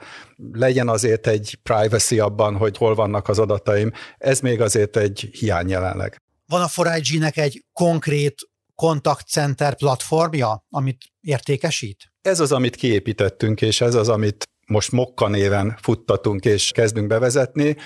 legyen 0.53 0.89
azért 0.89 1.27
egy 1.27 1.59
privacy 1.63 2.19
abban, 2.19 2.57
hogy 2.57 2.77
hol 2.77 2.95
vannak 2.95 3.29
az 3.29 3.39
adataim, 3.39 3.93
ez 4.19 4.41
még 4.41 4.61
azért 4.61 4.97
egy 4.97 5.29
hiány 5.33 5.69
jelenleg. 5.69 6.23
Van 6.47 6.69
a 6.75 6.83
4 6.83 7.23
egy 7.35 7.65
konkrét 7.73 8.35
kontaktcenter 8.75 9.77
platformja, 9.77 10.65
amit 10.71 10.99
értékesít? 11.21 12.13
Ez 12.23 12.41
az, 12.41 12.53
amit 12.53 12.77
kiépítettünk, 12.77 13.63
és 13.63 13.81
ez 13.81 13.95
az, 13.95 14.09
amit 14.09 14.49
most 14.69 14.93
Mokka 14.93 15.29
néven 15.29 15.77
futtatunk 15.83 16.45
és 16.45 16.71
kezdünk 16.71 17.07
bevezetni. 17.07 17.77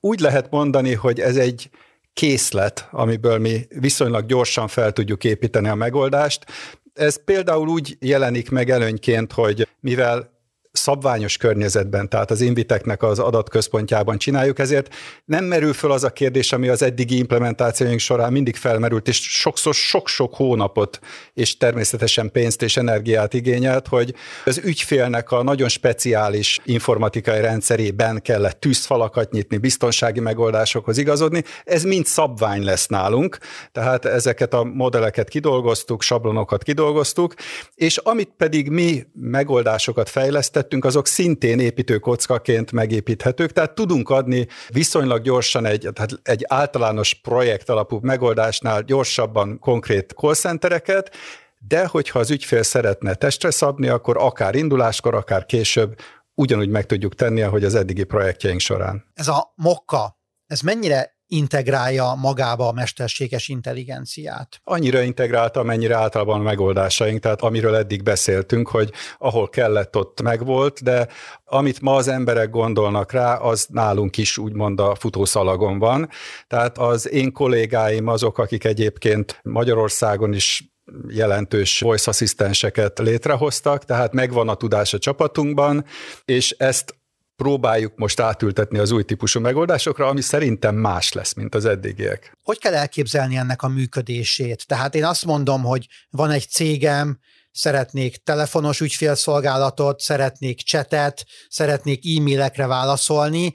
Úgy 0.00 0.20
lehet 0.20 0.50
mondani, 0.50 0.94
hogy 0.94 1.20
ez 1.20 1.36
egy 1.36 1.70
készlet, 2.12 2.88
amiből 2.90 3.38
mi 3.38 3.66
viszonylag 3.68 4.26
gyorsan 4.26 4.68
fel 4.68 4.92
tudjuk 4.92 5.24
építeni 5.24 5.68
a 5.68 5.74
megoldást. 5.74 6.44
Ez 6.94 7.24
például 7.24 7.68
úgy 7.68 7.96
jelenik 8.00 8.50
meg 8.50 8.70
előnyként, 8.70 9.32
hogy 9.32 9.68
mivel 9.80 10.31
szabványos 10.72 11.36
környezetben, 11.36 12.08
tehát 12.08 12.30
az 12.30 12.40
Inviteknek 12.40 13.02
az 13.02 13.18
adatközpontjában 13.18 14.18
csináljuk, 14.18 14.58
ezért 14.58 14.94
nem 15.24 15.44
merül 15.44 15.72
föl 15.72 15.92
az 15.92 16.04
a 16.04 16.10
kérdés, 16.10 16.52
ami 16.52 16.68
az 16.68 16.82
eddigi 16.82 17.16
implementációink 17.16 17.98
során 17.98 18.32
mindig 18.32 18.56
felmerült, 18.56 19.08
és 19.08 19.16
sokszor 19.20 19.74
sok-sok 19.74 20.34
hónapot, 20.34 20.98
és 21.34 21.56
természetesen 21.56 22.30
pénzt 22.30 22.62
és 22.62 22.76
energiát 22.76 23.34
igényelt, 23.34 23.88
hogy 23.88 24.14
az 24.44 24.60
ügyfélnek 24.64 25.30
a 25.30 25.42
nagyon 25.42 25.68
speciális 25.68 26.60
informatikai 26.64 27.40
rendszerében 27.40 28.22
kellett 28.22 28.60
tűzfalakat 28.60 29.30
nyitni, 29.30 29.56
biztonsági 29.56 30.20
megoldásokhoz 30.20 30.98
igazodni, 30.98 31.44
ez 31.64 31.82
mind 31.82 32.06
szabvány 32.06 32.64
lesz 32.64 32.86
nálunk, 32.86 33.38
tehát 33.72 34.04
ezeket 34.04 34.54
a 34.54 34.64
modelleket 34.64 35.28
kidolgoztuk, 35.28 36.02
sablonokat 36.02 36.62
kidolgoztuk, 36.62 37.34
és 37.74 37.96
amit 37.96 38.32
pedig 38.36 38.68
mi 38.68 39.06
megoldásokat 39.14 40.08
fejlesztettünk, 40.08 40.60
tettünk, 40.62 40.84
azok 40.84 41.06
szintén 41.06 41.58
építőkockaként 41.58 42.72
megépíthetők, 42.72 43.52
tehát 43.52 43.74
tudunk 43.74 44.10
adni 44.10 44.46
viszonylag 44.68 45.22
gyorsan 45.22 45.66
egy, 45.66 45.88
tehát 45.92 46.10
egy 46.22 46.44
általános 46.48 47.14
projekt 47.14 47.68
alapú 47.68 47.98
megoldásnál 48.02 48.82
gyorsabban 48.82 49.58
konkrét 49.58 50.12
call 50.16 50.34
centereket, 50.34 51.10
de 51.68 51.86
hogyha 51.86 52.18
az 52.18 52.30
ügyfél 52.30 52.62
szeretne 52.62 53.14
testre 53.14 53.50
szabni, 53.50 53.88
akkor 53.88 54.16
akár 54.16 54.54
induláskor, 54.54 55.14
akár 55.14 55.46
később 55.46 55.98
ugyanúgy 56.34 56.68
meg 56.68 56.86
tudjuk 56.86 57.14
tenni, 57.14 57.42
ahogy 57.42 57.64
az 57.64 57.74
eddigi 57.74 58.04
projektjeink 58.04 58.60
során. 58.60 59.04
Ez 59.14 59.28
a 59.28 59.52
mokka, 59.56 60.18
ez 60.46 60.60
mennyire 60.60 61.20
integrálja 61.32 62.14
magába 62.14 62.68
a 62.68 62.72
mesterséges 62.72 63.48
intelligenciát. 63.48 64.60
Annyira 64.64 65.00
integrálta, 65.00 65.60
amennyire 65.60 65.96
általában 65.96 66.40
a 66.40 66.42
megoldásaink, 66.42 67.20
tehát 67.20 67.40
amiről 67.40 67.74
eddig 67.74 68.02
beszéltünk, 68.02 68.68
hogy 68.68 68.90
ahol 69.18 69.48
kellett, 69.48 69.96
ott 69.96 70.22
megvolt, 70.22 70.82
de 70.82 71.08
amit 71.44 71.80
ma 71.80 71.94
az 71.94 72.08
emberek 72.08 72.50
gondolnak 72.50 73.12
rá, 73.12 73.34
az 73.34 73.66
nálunk 73.70 74.16
is 74.16 74.38
úgymond 74.38 74.80
a 74.80 74.94
futószalagon 74.94 75.78
van. 75.78 76.08
Tehát 76.46 76.78
az 76.78 77.10
én 77.10 77.32
kollégáim 77.32 78.06
azok, 78.06 78.38
akik 78.38 78.64
egyébként 78.64 79.40
Magyarországon 79.42 80.32
is 80.32 80.72
jelentős 81.08 81.80
voice 81.80 82.10
asszisztenseket 82.10 82.98
létrehoztak, 82.98 83.84
tehát 83.84 84.12
megvan 84.12 84.48
a 84.48 84.54
tudás 84.54 84.94
a 84.94 84.98
csapatunkban, 84.98 85.84
és 86.24 86.50
ezt 86.50 86.94
próbáljuk 87.36 87.96
most 87.96 88.20
átültetni 88.20 88.78
az 88.78 88.90
új 88.90 89.02
típusú 89.02 89.40
megoldásokra, 89.40 90.06
ami 90.06 90.20
szerintem 90.20 90.74
más 90.74 91.12
lesz, 91.12 91.34
mint 91.34 91.54
az 91.54 91.64
eddigiek. 91.64 92.38
Hogy 92.42 92.58
kell 92.58 92.74
elképzelni 92.74 93.36
ennek 93.36 93.62
a 93.62 93.68
működését? 93.68 94.66
Tehát 94.66 94.94
én 94.94 95.04
azt 95.04 95.24
mondom, 95.24 95.62
hogy 95.62 95.86
van 96.10 96.30
egy 96.30 96.48
cégem, 96.48 97.18
szeretnék 97.50 98.16
telefonos 98.16 98.80
ügyfélszolgálatot, 98.80 100.00
szeretnék 100.00 100.60
csetet, 100.60 101.24
szeretnék 101.48 102.04
e-mailekre 102.16 102.66
válaszolni, 102.66 103.52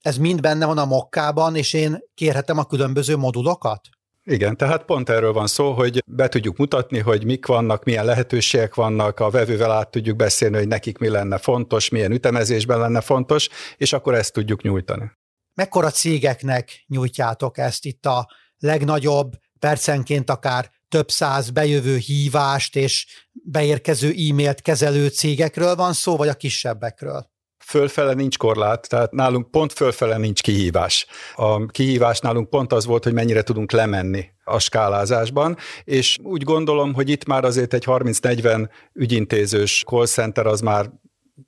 ez 0.00 0.16
mind 0.16 0.40
benne 0.40 0.66
van 0.66 0.78
a 0.78 0.84
mokkában, 0.84 1.56
és 1.56 1.72
én 1.72 1.98
kérhetem 2.14 2.58
a 2.58 2.64
különböző 2.64 3.16
modulokat? 3.16 3.88
Igen, 4.30 4.56
tehát 4.56 4.84
pont 4.84 5.08
erről 5.08 5.32
van 5.32 5.46
szó, 5.46 5.72
hogy 5.72 6.02
be 6.06 6.28
tudjuk 6.28 6.56
mutatni, 6.56 6.98
hogy 6.98 7.24
mik 7.24 7.46
vannak, 7.46 7.84
milyen 7.84 8.04
lehetőségek 8.04 8.74
vannak, 8.74 9.20
a 9.20 9.30
vevővel 9.30 9.70
át 9.72 9.90
tudjuk 9.90 10.16
beszélni, 10.16 10.56
hogy 10.56 10.68
nekik 10.68 10.98
mi 10.98 11.08
lenne 11.08 11.38
fontos, 11.38 11.88
milyen 11.88 12.12
ütemezésben 12.12 12.78
lenne 12.78 13.00
fontos, 13.00 13.48
és 13.76 13.92
akkor 13.92 14.14
ezt 14.14 14.32
tudjuk 14.32 14.62
nyújtani. 14.62 15.10
Mekkora 15.54 15.90
cégeknek 15.90 16.84
nyújtjátok 16.86 17.58
ezt 17.58 17.84
itt 17.84 18.06
a 18.06 18.28
legnagyobb, 18.58 19.32
percenként 19.58 20.30
akár 20.30 20.70
több 20.88 21.10
száz 21.10 21.50
bejövő 21.50 21.96
hívást 21.96 22.76
és 22.76 23.06
beérkező 23.32 24.08
e-mailt 24.08 24.62
kezelő 24.62 25.08
cégekről 25.08 25.74
van 25.74 25.92
szó, 25.92 26.16
vagy 26.16 26.28
a 26.28 26.34
kisebbekről? 26.34 27.30
Fölfele 27.70 28.12
nincs 28.12 28.36
korlát, 28.36 28.88
tehát 28.88 29.12
nálunk 29.12 29.50
pont 29.50 29.72
fölfele 29.72 30.16
nincs 30.16 30.42
kihívás. 30.42 31.06
A 31.34 31.66
kihívás 31.66 32.18
nálunk 32.18 32.48
pont 32.48 32.72
az 32.72 32.86
volt, 32.86 33.04
hogy 33.04 33.12
mennyire 33.12 33.42
tudunk 33.42 33.72
lemenni 33.72 34.24
a 34.44 34.58
skálázásban, 34.58 35.56
és 35.84 36.18
úgy 36.22 36.42
gondolom, 36.42 36.94
hogy 36.94 37.08
itt 37.08 37.24
már 37.24 37.44
azért 37.44 37.74
egy 37.74 37.84
30-40 37.86 38.68
ügyintézős 38.92 39.84
call 39.86 40.06
center 40.06 40.46
az 40.46 40.60
már 40.60 40.90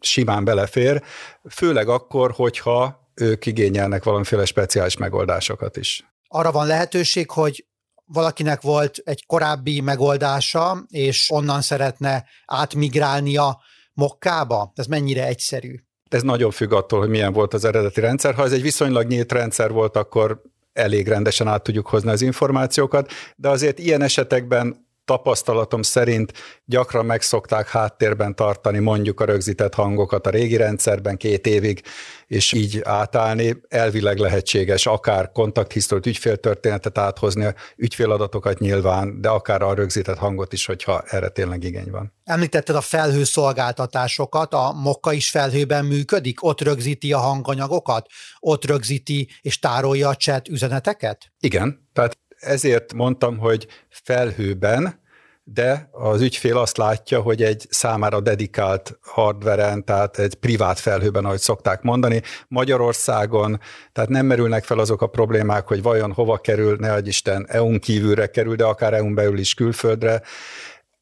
simán 0.00 0.44
belefér, 0.44 1.02
főleg 1.50 1.88
akkor, 1.88 2.30
hogyha 2.30 3.10
ők 3.14 3.46
igényelnek 3.46 4.04
valamiféle 4.04 4.44
speciális 4.44 4.96
megoldásokat 4.96 5.76
is. 5.76 6.04
Arra 6.28 6.52
van 6.52 6.66
lehetőség, 6.66 7.30
hogy 7.30 7.66
valakinek 8.04 8.60
volt 8.60 9.00
egy 9.04 9.26
korábbi 9.26 9.80
megoldása, 9.80 10.84
és 10.88 11.30
onnan 11.30 11.60
szeretne 11.60 12.24
átmigrálnia 12.46 13.60
Mokkába? 13.92 14.72
Ez 14.74 14.86
mennyire 14.86 15.26
egyszerű? 15.26 15.74
Ez 16.12 16.22
nagyon 16.22 16.50
függ 16.50 16.72
attól, 16.72 16.98
hogy 16.98 17.08
milyen 17.08 17.32
volt 17.32 17.54
az 17.54 17.64
eredeti 17.64 18.00
rendszer. 18.00 18.34
Ha 18.34 18.44
ez 18.44 18.52
egy 18.52 18.62
viszonylag 18.62 19.06
nyílt 19.06 19.32
rendszer 19.32 19.70
volt, 19.72 19.96
akkor 19.96 20.42
elég 20.72 21.08
rendesen 21.08 21.48
át 21.48 21.62
tudjuk 21.62 21.86
hozni 21.86 22.10
az 22.10 22.22
információkat, 22.22 23.10
de 23.36 23.48
azért 23.48 23.78
ilyen 23.78 24.02
esetekben 24.02 24.90
tapasztalatom 25.04 25.82
szerint 25.82 26.32
gyakran 26.64 27.06
megszokták 27.06 27.68
háttérben 27.68 28.34
tartani 28.34 28.78
mondjuk 28.78 29.20
a 29.20 29.24
rögzített 29.24 29.74
hangokat 29.74 30.26
a 30.26 30.30
régi 30.30 30.56
rendszerben 30.56 31.16
két 31.16 31.46
évig, 31.46 31.82
és 32.26 32.52
így 32.52 32.80
átállni. 32.84 33.56
Elvileg 33.68 34.18
lehetséges 34.18 34.86
akár 34.86 35.32
kontakthisztorit, 35.32 36.06
ügyféltörténetet 36.06 36.98
áthozni, 36.98 37.54
ügyféladatokat 37.76 38.58
nyilván, 38.58 39.20
de 39.20 39.28
akár 39.28 39.62
a 39.62 39.74
rögzített 39.74 40.18
hangot 40.18 40.52
is, 40.52 40.66
hogyha 40.66 41.02
erre 41.06 41.28
tényleg 41.28 41.64
igény 41.64 41.90
van. 41.90 42.12
Említetted 42.24 42.76
a 42.76 42.80
felhő 42.80 43.24
szolgáltatásokat, 43.24 44.54
a 44.54 44.72
Mokka 44.72 45.12
is 45.12 45.30
felhőben 45.30 45.84
működik, 45.84 46.44
ott 46.44 46.60
rögzíti 46.60 47.12
a 47.12 47.18
hanganyagokat, 47.18 48.06
ott 48.40 48.64
rögzíti 48.64 49.28
és 49.40 49.58
tárolja 49.58 50.08
a 50.08 50.14
chat 50.14 50.48
üzeneteket? 50.48 51.32
Igen, 51.40 51.88
tehát 51.92 52.18
ezért 52.42 52.92
mondtam, 52.92 53.38
hogy 53.38 53.66
felhőben, 53.88 55.00
de 55.44 55.88
az 55.90 56.20
ügyfél 56.20 56.56
azt 56.56 56.76
látja, 56.76 57.20
hogy 57.20 57.42
egy 57.42 57.66
számára 57.70 58.20
dedikált 58.20 58.98
hardveren, 59.00 59.84
tehát 59.84 60.18
egy 60.18 60.34
privát 60.34 60.78
felhőben, 60.78 61.24
ahogy 61.24 61.38
szokták 61.38 61.82
mondani, 61.82 62.22
Magyarországon, 62.48 63.60
tehát 63.92 64.10
nem 64.10 64.26
merülnek 64.26 64.64
fel 64.64 64.78
azok 64.78 65.02
a 65.02 65.06
problémák, 65.06 65.66
hogy 65.66 65.82
vajon 65.82 66.12
hova 66.12 66.38
kerül, 66.38 66.76
ne 66.80 66.98
Isten, 66.98 67.46
EU-n 67.48 67.78
kívülre 67.78 68.26
kerül, 68.26 68.56
de 68.56 68.64
akár 68.64 68.94
EU-n 68.94 69.14
belül 69.14 69.38
is 69.38 69.54
külföldre. 69.54 70.22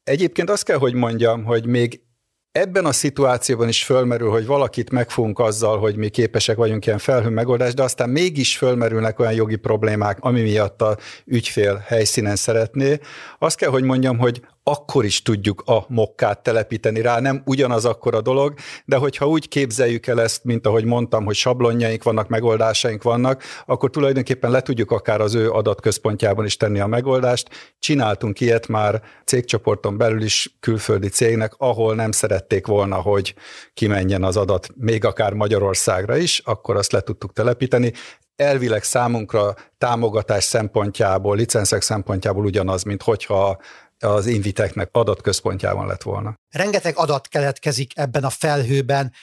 Egyébként 0.03 0.49
azt 0.49 0.63
kell, 0.63 0.77
hogy 0.77 0.93
mondjam, 0.93 1.43
hogy 1.43 1.65
még 1.65 2.01
Ebben 2.51 2.85
a 2.85 2.91
szituációban 2.91 3.67
is 3.67 3.83
fölmerül, 3.83 4.29
hogy 4.29 4.45
valakit 4.45 4.91
megfunk 4.91 5.39
azzal, 5.39 5.79
hogy 5.79 5.95
mi 5.95 6.09
képesek 6.09 6.57
vagyunk 6.57 6.85
ilyen 6.85 6.97
felhő 6.97 7.29
megoldás, 7.29 7.73
de 7.73 7.83
aztán 7.83 8.09
mégis 8.09 8.57
fölmerülnek 8.57 9.19
olyan 9.19 9.33
jogi 9.33 9.55
problémák, 9.55 10.17
ami 10.19 10.41
miatt 10.41 10.81
a 10.81 10.97
ügyfél 11.25 11.83
helyszínen 11.87 12.35
szeretné. 12.35 12.99
Azt 13.39 13.57
kell, 13.57 13.69
hogy 13.69 13.83
mondjam, 13.83 14.17
hogy 14.17 14.41
akkor 14.63 15.05
is 15.05 15.21
tudjuk 15.21 15.61
a 15.65 15.85
mokkát 15.87 16.43
telepíteni 16.43 17.01
rá, 17.01 17.19
nem 17.19 17.41
ugyanaz 17.45 17.85
akkor 17.85 18.15
a 18.15 18.21
dolog, 18.21 18.53
de 18.85 18.95
hogyha 18.95 19.27
úgy 19.27 19.47
képzeljük 19.47 20.07
el 20.07 20.21
ezt, 20.21 20.43
mint 20.43 20.67
ahogy 20.67 20.85
mondtam, 20.85 21.25
hogy 21.25 21.35
sablonjaink 21.35 22.03
vannak, 22.03 22.27
megoldásaink 22.27 23.03
vannak, 23.03 23.43
akkor 23.65 23.89
tulajdonképpen 23.89 24.51
le 24.51 24.61
tudjuk 24.61 24.91
akár 24.91 25.21
az 25.21 25.35
ő 25.35 25.51
adatközpontjában 25.51 26.45
is 26.45 26.57
tenni 26.57 26.79
a 26.79 26.87
megoldást. 26.87 27.49
Csináltunk 27.79 28.39
ilyet 28.39 28.67
már 28.67 29.01
cégcsoporton 29.25 29.97
belül 29.97 30.21
is 30.21 30.55
külföldi 30.59 31.07
cégnek, 31.07 31.53
ahol 31.57 31.95
nem 31.95 32.11
szerették 32.11 32.67
volna, 32.67 32.95
hogy 32.95 33.35
kimenjen 33.73 34.23
az 34.23 34.37
adat, 34.37 34.67
még 34.75 35.05
akár 35.05 35.33
Magyarországra 35.33 36.17
is, 36.17 36.39
akkor 36.39 36.75
azt 36.75 36.91
le 36.91 37.01
tudtuk 37.01 37.33
telepíteni 37.33 37.93
elvileg 38.35 38.83
számunkra 38.83 39.53
támogatás 39.77 40.43
szempontjából, 40.43 41.35
licenszek 41.35 41.81
szempontjából 41.81 42.45
ugyanaz, 42.45 42.83
mint 42.83 43.01
hogyha 43.01 43.57
az 44.07 44.25
Inviteknek 44.25 44.89
adatközpontjában 44.91 45.87
lett 45.87 46.01
volna. 46.01 46.35
Rengeteg 46.49 46.97
adat 46.97 47.27
keletkezik 47.27 47.97
ebben 47.97 48.23
a 48.23 48.29
felhőben. 48.29 49.13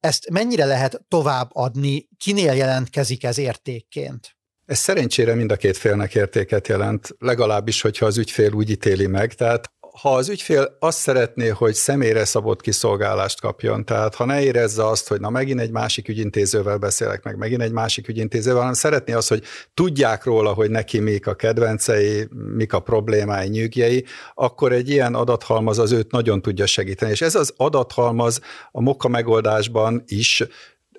Ezt 0.00 0.30
mennyire 0.30 0.64
lehet 0.64 1.04
tovább 1.08 1.50
adni? 1.52 2.08
Kinél 2.16 2.52
jelentkezik 2.52 3.24
ez 3.24 3.38
értékként? 3.38 4.36
Ez 4.66 4.78
szerencsére 4.78 5.34
mind 5.34 5.50
a 5.50 5.56
két 5.56 5.76
félnek 5.76 6.14
értéket 6.14 6.68
jelent, 6.68 7.08
legalábbis, 7.18 7.80
hogyha 7.80 8.06
az 8.06 8.18
ügyfél 8.18 8.52
úgy 8.52 8.70
ítéli 8.70 9.06
meg. 9.06 9.34
Tehát 9.34 9.72
ha 10.00 10.14
az 10.14 10.28
ügyfél 10.28 10.76
azt 10.78 10.98
szeretné, 10.98 11.48
hogy 11.48 11.74
személyre 11.74 12.24
szabott 12.24 12.60
kiszolgálást 12.60 13.40
kapjon, 13.40 13.84
tehát 13.84 14.14
ha 14.14 14.24
ne 14.24 14.42
érezze 14.42 14.86
azt, 14.86 15.08
hogy 15.08 15.20
na 15.20 15.30
megint 15.30 15.60
egy 15.60 15.70
másik 15.70 16.08
ügyintézővel 16.08 16.78
beszélek 16.78 17.22
meg, 17.22 17.36
megint 17.36 17.62
egy 17.62 17.72
másik 17.72 18.08
ügyintézővel, 18.08 18.58
hanem 18.58 18.72
szeretné 18.72 19.12
azt, 19.12 19.28
hogy 19.28 19.42
tudják 19.74 20.24
róla, 20.24 20.52
hogy 20.52 20.70
neki 20.70 20.98
mik 21.00 21.26
a 21.26 21.34
kedvencei, 21.34 22.28
mik 22.54 22.72
a 22.72 22.80
problémái, 22.80 23.48
nyűgjei, 23.48 24.04
akkor 24.34 24.72
egy 24.72 24.90
ilyen 24.90 25.14
adathalmaz 25.14 25.78
az 25.78 25.92
őt 25.92 26.10
nagyon 26.10 26.42
tudja 26.42 26.66
segíteni. 26.66 27.10
És 27.10 27.20
ez 27.20 27.34
az 27.34 27.52
adathalmaz 27.56 28.40
a 28.72 28.80
Moka 28.80 29.08
megoldásban 29.08 30.02
is 30.06 30.42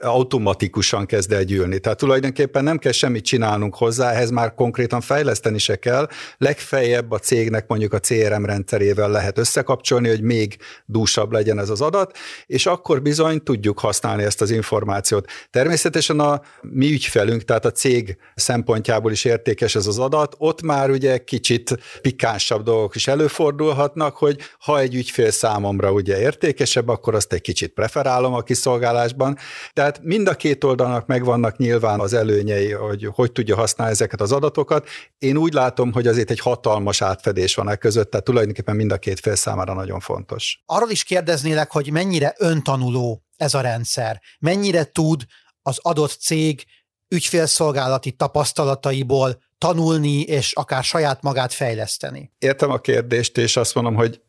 automatikusan 0.05 1.05
kezd 1.05 1.31
el 1.31 1.43
gyűlni. 1.43 1.79
Tehát 1.79 1.97
tulajdonképpen 1.97 2.63
nem 2.63 2.77
kell 2.77 2.91
semmit 2.91 3.25
csinálnunk 3.25 3.75
hozzá, 3.75 4.11
ehhez 4.11 4.29
már 4.29 4.53
konkrétan 4.53 5.01
fejleszteni 5.01 5.57
se 5.57 5.75
kell. 5.75 6.07
Legfeljebb 6.37 7.11
a 7.11 7.19
cégnek 7.19 7.67
mondjuk 7.67 7.93
a 7.93 7.99
CRM 7.99 8.45
rendszerével 8.45 9.09
lehet 9.09 9.37
összekapcsolni, 9.37 10.09
hogy 10.09 10.21
még 10.21 10.57
dúsabb 10.85 11.31
legyen 11.31 11.59
ez 11.59 11.69
az 11.69 11.81
adat, 11.81 12.17
és 12.45 12.65
akkor 12.65 13.01
bizony 13.01 13.43
tudjuk 13.43 13.79
használni 13.79 14.23
ezt 14.23 14.41
az 14.41 14.51
információt. 14.51 15.29
Természetesen 15.51 16.19
a 16.19 16.41
mi 16.61 16.91
ügyfelünk, 16.91 17.43
tehát 17.43 17.65
a 17.65 17.71
cég 17.71 18.17
szempontjából 18.35 19.11
is 19.11 19.25
értékes 19.25 19.75
ez 19.75 19.87
az 19.87 19.99
adat, 19.99 20.35
ott 20.37 20.61
már 20.61 20.89
ugye 20.89 21.17
kicsit 21.17 21.77
pikánsabb 22.01 22.63
dolgok 22.63 22.95
is 22.95 23.07
előfordulhatnak, 23.07 24.17
hogy 24.17 24.39
ha 24.59 24.79
egy 24.79 24.95
ügyfél 24.95 25.31
számomra 25.31 25.91
ugye 25.91 26.19
értékesebb, 26.19 26.87
akkor 26.87 27.15
azt 27.15 27.33
egy 27.33 27.41
kicsit 27.41 27.73
preferálom 27.73 28.33
a 28.33 28.41
kiszolgálásban, 28.41 29.37
de 29.73 29.94
tehát 29.95 30.09
mind 30.09 30.27
a 30.27 30.35
két 30.35 30.63
oldalnak 30.63 31.05
megvannak 31.05 31.57
nyilván 31.57 31.99
az 31.99 32.13
előnyei, 32.13 32.71
hogy 32.71 33.09
hogy 33.13 33.31
tudja 33.31 33.55
használni 33.55 33.93
ezeket 33.93 34.21
az 34.21 34.31
adatokat. 34.31 34.87
Én 35.17 35.37
úgy 35.37 35.53
látom, 35.53 35.91
hogy 35.91 36.07
azért 36.07 36.31
egy 36.31 36.39
hatalmas 36.39 37.01
átfedés 37.01 37.55
van 37.55 37.69
e 37.69 37.75
között, 37.75 38.09
tehát 38.09 38.25
tulajdonképpen 38.25 38.75
mind 38.75 38.91
a 38.91 38.97
két 38.97 39.19
fél 39.19 39.35
számára 39.35 39.73
nagyon 39.73 39.99
fontos. 39.99 40.63
Arról 40.65 40.89
is 40.89 41.03
kérdeznélek, 41.03 41.71
hogy 41.71 41.91
mennyire 41.91 42.35
öntanuló 42.37 43.23
ez 43.37 43.53
a 43.53 43.61
rendszer, 43.61 44.21
mennyire 44.39 44.83
tud 44.83 45.23
az 45.61 45.79
adott 45.81 46.11
cég 46.11 46.65
ügyfélszolgálati 47.07 48.11
tapasztalataiból 48.11 49.43
tanulni, 49.57 50.21
és 50.21 50.53
akár 50.53 50.83
saját 50.83 51.21
magát 51.21 51.53
fejleszteni. 51.53 52.31
Értem 52.37 52.71
a 52.71 52.77
kérdést, 52.77 53.37
és 53.37 53.57
azt 53.57 53.75
mondom, 53.75 53.95
hogy 53.95 54.21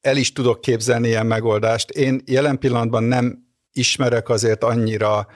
el 0.00 0.16
is 0.16 0.32
tudok 0.32 0.60
képzelni 0.60 1.08
ilyen 1.08 1.26
megoldást. 1.26 1.90
Én 1.90 2.22
jelen 2.24 2.58
pillanatban 2.58 3.02
nem 3.02 3.43
ismerek 3.74 4.28
azért 4.28 4.64
annyira 4.64 5.26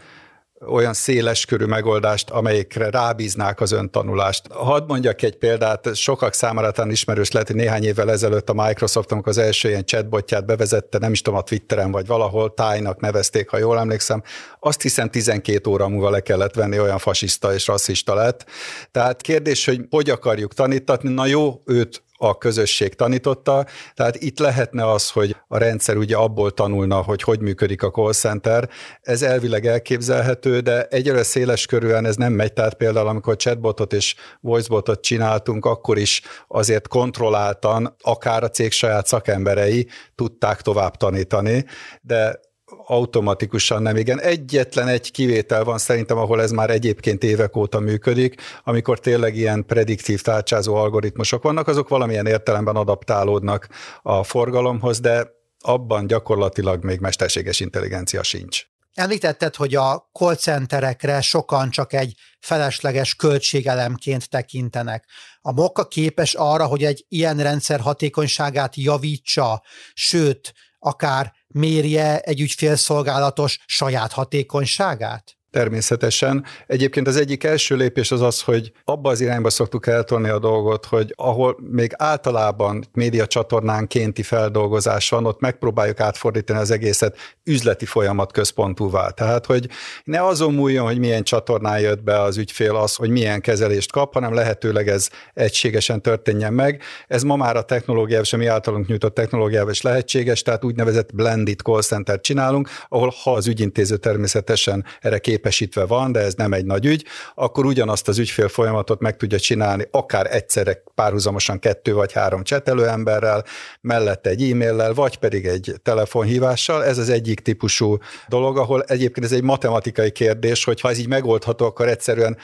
olyan 0.66 0.92
széles 0.92 1.44
körű 1.44 1.64
megoldást, 1.64 2.30
amelyikre 2.30 2.90
rábíznák 2.90 3.60
az 3.60 3.72
öntanulást. 3.72 4.52
Hadd 4.52 4.86
mondjak 4.86 5.22
egy 5.22 5.36
példát, 5.36 5.94
sokak 5.94 6.34
számára 6.34 6.70
talán 6.70 6.90
ismerős 6.90 7.30
lehet, 7.30 7.48
hogy 7.48 7.56
néhány 7.56 7.84
évvel 7.84 8.10
ezelőtt 8.10 8.48
a 8.48 8.64
Microsoft, 8.66 9.12
az 9.22 9.38
első 9.38 9.68
ilyen 9.68 9.84
chatbotját 9.84 10.46
bevezette, 10.46 10.98
nem 10.98 11.12
is 11.12 11.22
tudom, 11.22 11.38
a 11.38 11.42
Twitteren 11.42 11.90
vagy 11.90 12.06
valahol, 12.06 12.54
tájnak 12.54 13.00
nevezték, 13.00 13.48
ha 13.48 13.58
jól 13.58 13.78
emlékszem, 13.78 14.22
azt 14.60 14.82
hiszem 14.82 15.10
12 15.10 15.70
óra 15.70 15.88
múlva 15.88 16.10
le 16.10 16.20
kellett 16.20 16.54
venni, 16.54 16.80
olyan 16.80 16.98
fasiszta 16.98 17.54
és 17.54 17.66
rasszista 17.66 18.14
lett. 18.14 18.44
Tehát 18.90 19.20
kérdés, 19.20 19.64
hogy 19.64 19.80
hogy 19.90 20.10
akarjuk 20.10 20.54
tanítatni, 20.54 21.12
na 21.12 21.26
jó, 21.26 21.62
őt 21.64 22.02
a 22.20 22.38
közösség 22.38 22.94
tanította, 22.94 23.66
tehát 23.94 24.16
itt 24.16 24.38
lehetne 24.38 24.90
az, 24.90 25.10
hogy 25.10 25.36
a 25.48 25.58
rendszer 25.58 25.96
ugye 25.96 26.16
abból 26.16 26.50
tanulna, 26.50 26.96
hogy 27.02 27.22
hogy 27.22 27.40
működik 27.40 27.82
a 27.82 27.90
call 27.90 28.12
center. 28.12 28.68
Ez 29.00 29.22
elvileg 29.22 29.66
elképzelhető, 29.66 30.60
de 30.60 30.84
egyre 30.84 31.22
széles 31.22 31.66
körülön 31.66 32.06
ez 32.06 32.16
nem 32.16 32.32
megy, 32.32 32.52
tehát 32.52 32.74
például 32.74 33.08
amikor 33.08 33.36
chatbotot 33.36 33.92
és 33.92 34.14
voicebotot 34.40 35.00
csináltunk, 35.00 35.64
akkor 35.64 35.98
is 35.98 36.22
azért 36.48 36.88
kontrolláltan, 36.88 37.96
akár 38.00 38.42
a 38.42 38.50
cég 38.50 38.72
saját 38.72 39.06
szakemberei 39.06 39.88
tudták 40.14 40.60
tovább 40.60 40.96
tanítani, 40.96 41.64
de 42.00 42.40
automatikusan 42.86 43.82
nem. 43.82 43.96
Igen, 43.96 44.20
egyetlen 44.20 44.88
egy 44.88 45.10
kivétel 45.10 45.64
van 45.64 45.78
szerintem, 45.78 46.18
ahol 46.18 46.42
ez 46.42 46.50
már 46.50 46.70
egyébként 46.70 47.22
évek 47.22 47.56
óta 47.56 47.80
működik, 47.80 48.40
amikor 48.64 49.00
tényleg 49.00 49.36
ilyen 49.36 49.66
prediktív 49.66 50.22
tárcsázó 50.22 50.74
algoritmusok 50.74 51.42
vannak, 51.42 51.68
azok 51.68 51.88
valamilyen 51.88 52.26
értelemben 52.26 52.76
adaptálódnak 52.76 53.68
a 54.02 54.22
forgalomhoz, 54.22 55.00
de 55.00 55.36
abban 55.60 56.06
gyakorlatilag 56.06 56.84
még 56.84 57.00
mesterséges 57.00 57.60
intelligencia 57.60 58.22
sincs. 58.22 58.62
Említetted, 58.94 59.54
hogy 59.54 59.74
a 59.74 60.08
call 60.12 60.34
centerekre 60.34 61.20
sokan 61.20 61.70
csak 61.70 61.92
egy 61.92 62.14
felesleges 62.40 63.14
költségelemként 63.14 64.28
tekintenek. 64.28 65.04
A 65.40 65.52
Mokka 65.52 65.86
képes 65.86 66.34
arra, 66.34 66.66
hogy 66.66 66.84
egy 66.84 67.04
ilyen 67.08 67.36
rendszer 67.36 67.80
hatékonyságát 67.80 68.76
javítsa, 68.76 69.62
sőt, 69.94 70.54
akár 70.78 71.32
mérje 71.46 72.20
egy 72.20 72.40
ügyfélszolgálatos 72.40 73.58
saját 73.66 74.12
hatékonyságát? 74.12 75.37
Természetesen. 75.50 76.44
Egyébként 76.66 77.06
az 77.06 77.16
egyik 77.16 77.44
első 77.44 77.76
lépés 77.76 78.10
az 78.10 78.20
az, 78.20 78.42
hogy 78.42 78.72
abba 78.84 79.10
az 79.10 79.20
irányba 79.20 79.50
szoktuk 79.50 79.86
eltolni 79.86 80.28
a 80.28 80.38
dolgot, 80.38 80.86
hogy 80.86 81.12
ahol 81.16 81.56
még 81.70 81.92
általában 81.96 82.84
média 82.92 83.26
csatornánkénti 83.26 84.22
feldolgozás 84.22 85.10
van, 85.10 85.26
ott 85.26 85.40
megpróbáljuk 85.40 86.00
átfordítani 86.00 86.58
az 86.58 86.70
egészet 86.70 87.16
üzleti 87.44 87.84
folyamat 87.84 88.32
központúvá. 88.32 89.08
Tehát, 89.08 89.46
hogy 89.46 89.68
ne 90.04 90.26
azon 90.26 90.54
múljon, 90.54 90.86
hogy 90.86 90.98
milyen 90.98 91.22
csatornán 91.22 91.80
jött 91.80 92.02
be 92.02 92.20
az 92.20 92.36
ügyfél 92.36 92.76
az, 92.76 92.94
hogy 92.94 93.10
milyen 93.10 93.40
kezelést 93.40 93.92
kap, 93.92 94.14
hanem 94.14 94.34
lehetőleg 94.34 94.88
ez 94.88 95.08
egységesen 95.34 96.02
történjen 96.02 96.52
meg. 96.52 96.82
Ez 97.06 97.22
ma 97.22 97.36
már 97.36 97.56
a 97.56 97.62
technológiával, 97.62 98.24
és 98.24 98.32
a 98.32 98.36
mi 98.36 98.46
általunk 98.46 98.86
nyújtott 98.86 99.14
technológiával 99.14 99.70
is 99.70 99.82
lehetséges, 99.82 100.42
tehát 100.42 100.64
úgynevezett 100.64 101.14
blended 101.14 101.60
call 101.60 101.82
center 101.82 102.20
csinálunk, 102.20 102.68
ahol 102.88 103.12
ha 103.22 103.32
az 103.32 103.46
ügyintéző 103.46 103.96
természetesen 103.96 104.84
erre 105.00 105.18
képes 105.18 105.36
gépesítve 105.38 105.86
van, 105.86 106.12
de 106.12 106.20
ez 106.20 106.34
nem 106.34 106.52
egy 106.52 106.64
nagy 106.64 106.86
ügy, 106.86 107.04
akkor 107.34 107.64
ugyanazt 107.64 108.08
az 108.08 108.18
ügyfél 108.18 108.48
folyamatot 108.48 109.00
meg 109.00 109.16
tudja 109.16 109.38
csinálni 109.38 109.86
akár 109.90 110.34
egyszerre 110.34 110.82
párhuzamosan 110.94 111.58
kettő 111.58 111.94
vagy 111.94 112.12
három 112.12 112.42
csetelő 112.42 112.88
emberrel, 112.88 113.44
mellette 113.80 114.30
egy 114.30 114.50
e-maillel, 114.50 114.94
vagy 114.94 115.16
pedig 115.16 115.46
egy 115.46 115.74
telefonhívással. 115.82 116.84
Ez 116.84 116.98
az 116.98 117.08
egyik 117.08 117.40
típusú 117.40 117.98
dolog, 118.28 118.58
ahol 118.58 118.82
egyébként 118.82 119.26
ez 119.26 119.32
egy 119.32 119.42
matematikai 119.42 120.10
kérdés, 120.10 120.64
hogy 120.64 120.80
ha 120.80 120.90
ez 120.90 120.98
így 120.98 121.08
megoldható, 121.08 121.66
akkor 121.66 121.88
egyszerűen 121.88 122.36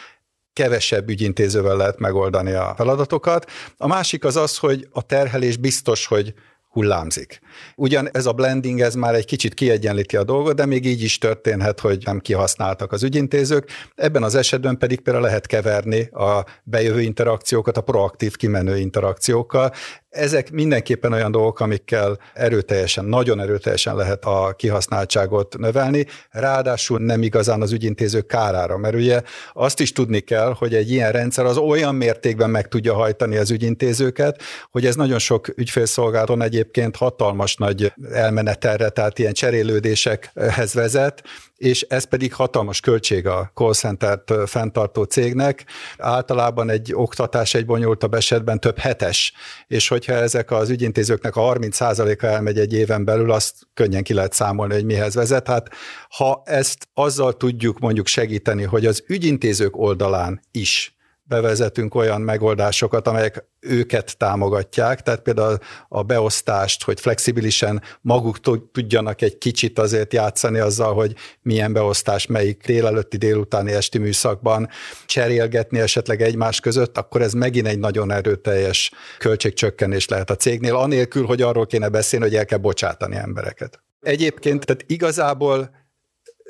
kevesebb 0.53 1.09
ügyintézővel 1.09 1.77
lehet 1.77 1.99
megoldani 1.99 2.53
a 2.53 2.75
feladatokat. 2.77 3.51
A 3.77 3.87
másik 3.87 4.25
az 4.25 4.37
az, 4.37 4.59
hogy 4.59 4.89
a 4.93 5.03
terhelés 5.03 5.57
biztos, 5.57 6.07
hogy 6.07 6.35
hullámzik. 6.75 7.41
Ugyan 7.77 8.09
ez 8.13 8.27
a 8.27 8.33
blending, 8.33 8.81
ez 8.81 8.95
már 8.95 9.15
egy 9.15 9.25
kicsit 9.25 9.55
kiegyenlíti 9.55 10.17
a 10.17 10.25
dolgot, 10.25 10.55
de 10.55 10.67
még 10.67 10.87
így 10.87 11.03
is 11.03 11.19
történhet, 11.19 11.81
hogy 11.81 12.03
nem 12.05 12.21
kihasználtak 12.21 12.93
az 12.93 13.03
ügyintézők. 13.03 13.69
Ebben 13.95 14.23
az 14.23 14.35
esetben 14.35 14.79
pedig 14.79 15.01
például 15.01 15.25
lehet 15.25 15.47
keverni 15.47 16.01
a 16.01 16.45
bejövő 16.63 17.01
interakciókat 17.01 17.77
a 17.77 17.81
proaktív 17.81 18.37
kimenő 18.37 18.79
interakciókkal. 18.79 19.73
Ezek 20.15 20.51
mindenképpen 20.51 21.13
olyan 21.13 21.31
dolgok, 21.31 21.61
amikkel 21.61 22.19
erőteljesen, 22.35 23.05
nagyon 23.05 23.41
erőteljesen 23.41 23.97
lehet 23.97 24.25
a 24.25 24.55
kihasználtságot 24.57 25.59
növelni, 25.59 26.07
ráadásul 26.31 26.99
nem 26.99 27.23
igazán 27.23 27.63
az 27.63 27.73
ügyintéző 27.73 28.21
kárára, 28.21 28.77
mert 28.77 28.95
ugye 28.95 29.23
azt 29.53 29.81
is 29.81 29.93
tudni 29.93 30.21
kell, 30.21 30.55
hogy 30.59 30.75
egy 30.75 30.91
ilyen 30.91 31.13
rendszer 31.13 31.45
az 31.45 31.57
olyan 31.57 31.95
mértékben 31.95 32.51
meg 32.51 32.69
tudja 32.69 32.95
hajtani 32.95 33.37
az 33.37 33.51
ügyintézőket, 33.51 34.43
hogy 34.71 34.87
ez 34.87 34.95
nagyon 34.95 35.19
sok 35.19 35.59
ügyfélszolgálton 35.59 36.43
egyébként 36.43 36.97
hatalmas 36.97 37.57
nagy 37.57 37.93
elmenetelre, 38.13 38.89
tehát 38.89 39.19
ilyen 39.19 39.33
cserélődésekhez 39.33 40.75
vezet, 40.75 41.23
és 41.65 41.83
ez 41.83 42.05
pedig 42.05 42.35
hatalmas 42.35 42.81
költség 42.81 43.27
a 43.27 43.51
call 43.55 43.73
center-t 43.73 44.33
fenntartó 44.47 45.03
cégnek. 45.03 45.65
Általában 45.99 46.71
egy 46.71 46.93
oktatás 46.95 47.55
egy 47.55 47.67
bonyolultabb 47.67 48.15
esetben 48.15 48.61
több 48.61 48.79
hetes, 48.79 49.33
és 49.67 49.89
hogyha 49.89 50.13
ezek 50.13 50.51
az 50.51 50.71
ügyintézőknek 50.71 51.37
a 51.37 51.55
30%-a 51.55 52.27
elmegy 52.27 52.59
egy 52.59 52.73
éven 52.73 53.05
belül, 53.05 53.33
azt 53.33 53.55
könnyen 53.75 54.03
ki 54.03 54.15
lehet 54.15 54.33
számolni, 54.33 54.75
hogy 54.75 54.85
mihez 54.85 55.15
vezet. 55.15 55.47
Hát 55.47 55.69
ha 56.09 56.43
ezt 56.45 56.89
azzal 56.95 57.37
tudjuk 57.37 57.79
mondjuk 57.79 58.07
segíteni, 58.07 58.63
hogy 58.63 58.87
az 58.87 59.05
ügyintézők 59.07 59.77
oldalán 59.77 60.41
is 60.51 60.94
bevezetünk 61.27 61.95
olyan 61.95 62.21
megoldásokat, 62.21 63.09
amelyek 63.09 63.45
őket 63.61 64.17
támogatják, 64.17 65.03
tehát 65.03 65.21
például 65.21 65.59
a 65.89 66.03
beosztást, 66.03 66.85
hogy 66.85 67.01
flexibilisen 67.01 67.83
maguk 68.01 68.41
tudjanak 68.73 69.23
egy 69.23 69.39
kicsit 69.39 69.79
azért 69.79 70.13
játszani 70.13 70.59
azzal, 70.59 70.95
hogy 70.95 71.15
milyen 71.43 71.73
beosztás, 71.73 72.27
melyik 72.27 72.67
délelőtti, 72.67 73.17
délutáni, 73.17 73.73
esti 73.73 73.99
műszakban 73.99 74.69
cserélgetni 75.07 75.79
esetleg 75.79 76.23
egymás 76.23 76.61
között, 76.61 76.99
akkor 76.99 77.23
ez 77.23 77.33
megint 77.33 77.67
egy 77.67 77.79
nagyon 77.79 78.11
erőteljes 78.11 78.93
költségcsökkenés 79.19 80.09
lehet 80.09 80.31
a 80.31 80.37
cégnél, 80.37 80.77
anélkül, 80.77 81.27
hogy 81.27 81.43
arról 81.43 81.67
kéne 81.67 81.89
beszélni, 81.89 82.25
hogy 82.25 82.37
el 82.37 82.45
kell 82.45 82.59
bocsátani 82.59 83.17
embereket. 83.17 83.83
Egyébként, 84.01 84.65
tehát 84.65 84.85
igazából 84.87 85.71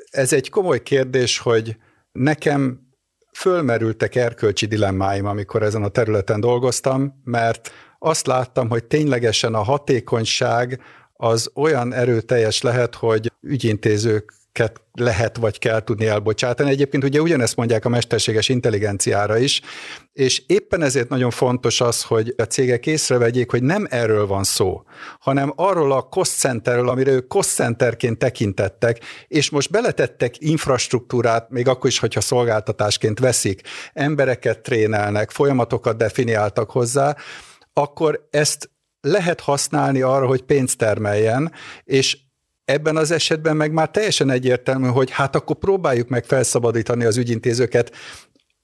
ez 0.09 0.33
egy 0.33 0.49
komoly 0.49 0.83
kérdés, 0.83 1.37
hogy 1.37 1.77
nekem 2.11 2.84
fölmerültek 3.35 4.15
erkölcsi 4.15 4.65
dilemmáim, 4.65 5.25
amikor 5.25 5.63
ezen 5.63 5.83
a 5.83 5.87
területen 5.87 6.39
dolgoztam, 6.39 7.21
mert 7.23 7.71
azt 7.99 8.27
láttam, 8.27 8.69
hogy 8.69 8.83
ténylegesen 8.83 9.53
a 9.53 9.63
hatékonyság 9.63 10.81
az 11.13 11.51
olyan 11.55 11.93
erőteljes 11.93 12.61
lehet, 12.61 12.95
hogy 12.95 13.31
ügyintézők 13.41 14.33
lehet 14.93 15.37
vagy 15.37 15.59
kell 15.59 15.83
tudni 15.83 16.05
elbocsátani. 16.05 16.69
Egyébként 16.69 17.03
ugye 17.03 17.21
ugyanezt 17.21 17.55
mondják 17.55 17.85
a 17.85 17.89
mesterséges 17.89 18.49
intelligenciára 18.49 19.37
is, 19.37 19.61
és 20.13 20.43
éppen 20.47 20.81
ezért 20.81 21.09
nagyon 21.09 21.29
fontos 21.29 21.81
az, 21.81 22.03
hogy 22.03 22.33
a 22.37 22.43
cégek 22.43 22.85
észrevegyék, 22.85 23.51
hogy 23.51 23.63
nem 23.63 23.87
erről 23.89 24.27
van 24.27 24.43
szó, 24.43 24.83
hanem 25.19 25.53
arról 25.55 25.91
a 25.91 26.01
cost 26.01 26.37
centerről, 26.37 26.89
amire 26.89 27.11
ők 27.11 27.27
cost 27.27 27.49
centerként 27.49 28.17
tekintettek, 28.17 28.99
és 29.27 29.49
most 29.49 29.71
beletettek 29.71 30.35
infrastruktúrát, 30.37 31.49
még 31.49 31.67
akkor 31.67 31.89
is, 31.89 31.99
hogyha 31.99 32.21
szolgáltatásként 32.21 33.19
veszik, 33.19 33.61
embereket 33.93 34.59
trénelnek, 34.59 35.31
folyamatokat 35.31 35.97
definiáltak 35.97 36.71
hozzá, 36.71 37.15
akkor 37.73 38.27
ezt 38.31 38.69
lehet 39.01 39.39
használni 39.39 40.01
arra, 40.01 40.27
hogy 40.27 40.41
pénzt 40.41 40.77
termeljen, 40.77 41.51
és 41.83 42.17
Ebben 42.65 42.97
az 42.97 43.11
esetben 43.11 43.55
meg 43.55 43.71
már 43.71 43.91
teljesen 43.91 44.29
egyértelmű, 44.29 44.87
hogy 44.87 45.11
hát 45.11 45.35
akkor 45.35 45.55
próbáljuk 45.55 46.07
meg 46.07 46.25
felszabadítani 46.25 47.05
az 47.05 47.17
ügyintézőket 47.17 47.91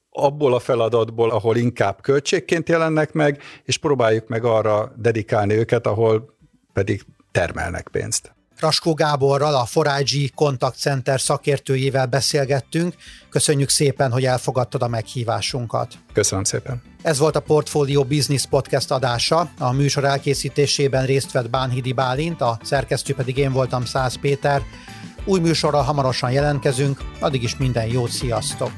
abból 0.10 0.54
a 0.54 0.60
feladatból, 0.60 1.32
ahol 1.32 1.56
inkább 1.56 2.02
költségként 2.02 2.70
jelennek 2.70 3.14
meg, 3.14 3.42
és 3.64 3.78
próbáljuk 3.78 4.28
meg 4.28 4.44
arra 4.44 4.94
dedikálni 4.98 5.54
őket, 5.54 5.88
ahol 5.88 6.38
pedig 6.74 7.06
termelnek 7.32 7.88
pénzt. 7.92 8.36
Raskó 8.62 8.93
Gáborral, 8.93 9.56
a 9.56 9.65
Forágyi 9.65 10.32
Contact 10.36 10.78
Center 10.78 11.21
szakértőjével 11.21 12.06
beszélgettünk. 12.06 12.95
Köszönjük 13.30 13.69
szépen, 13.69 14.12
hogy 14.12 14.26
elfogadtad 14.26 14.82
a 14.82 14.88
meghívásunkat. 14.88 15.93
Köszönöm 16.13 16.43
szépen. 16.43 16.82
Ez 17.02 17.17
volt 17.17 17.36
a 17.36 17.39
Portfolio 17.39 18.04
Business 18.04 18.45
Podcast 18.45 18.91
adása. 18.91 19.52
A 19.58 19.71
műsor 19.71 20.04
elkészítésében 20.04 21.06
részt 21.06 21.32
vett 21.32 21.50
Bánhidi 21.50 21.93
Bálint, 21.93 22.41
a 22.41 22.60
szerkesztő 22.63 23.13
pedig 23.15 23.38
én 23.38 23.52
voltam 23.52 23.86
Száz 23.86 24.19
Péter. 24.19 24.62
Új 25.26 25.39
műsorral 25.39 25.84
hamarosan 25.84 26.32
jelentkezünk, 26.32 27.02
addig 27.19 27.43
is 27.43 27.58
minden 27.58 27.88
jót, 27.88 28.12
sziasztok! 28.12 28.71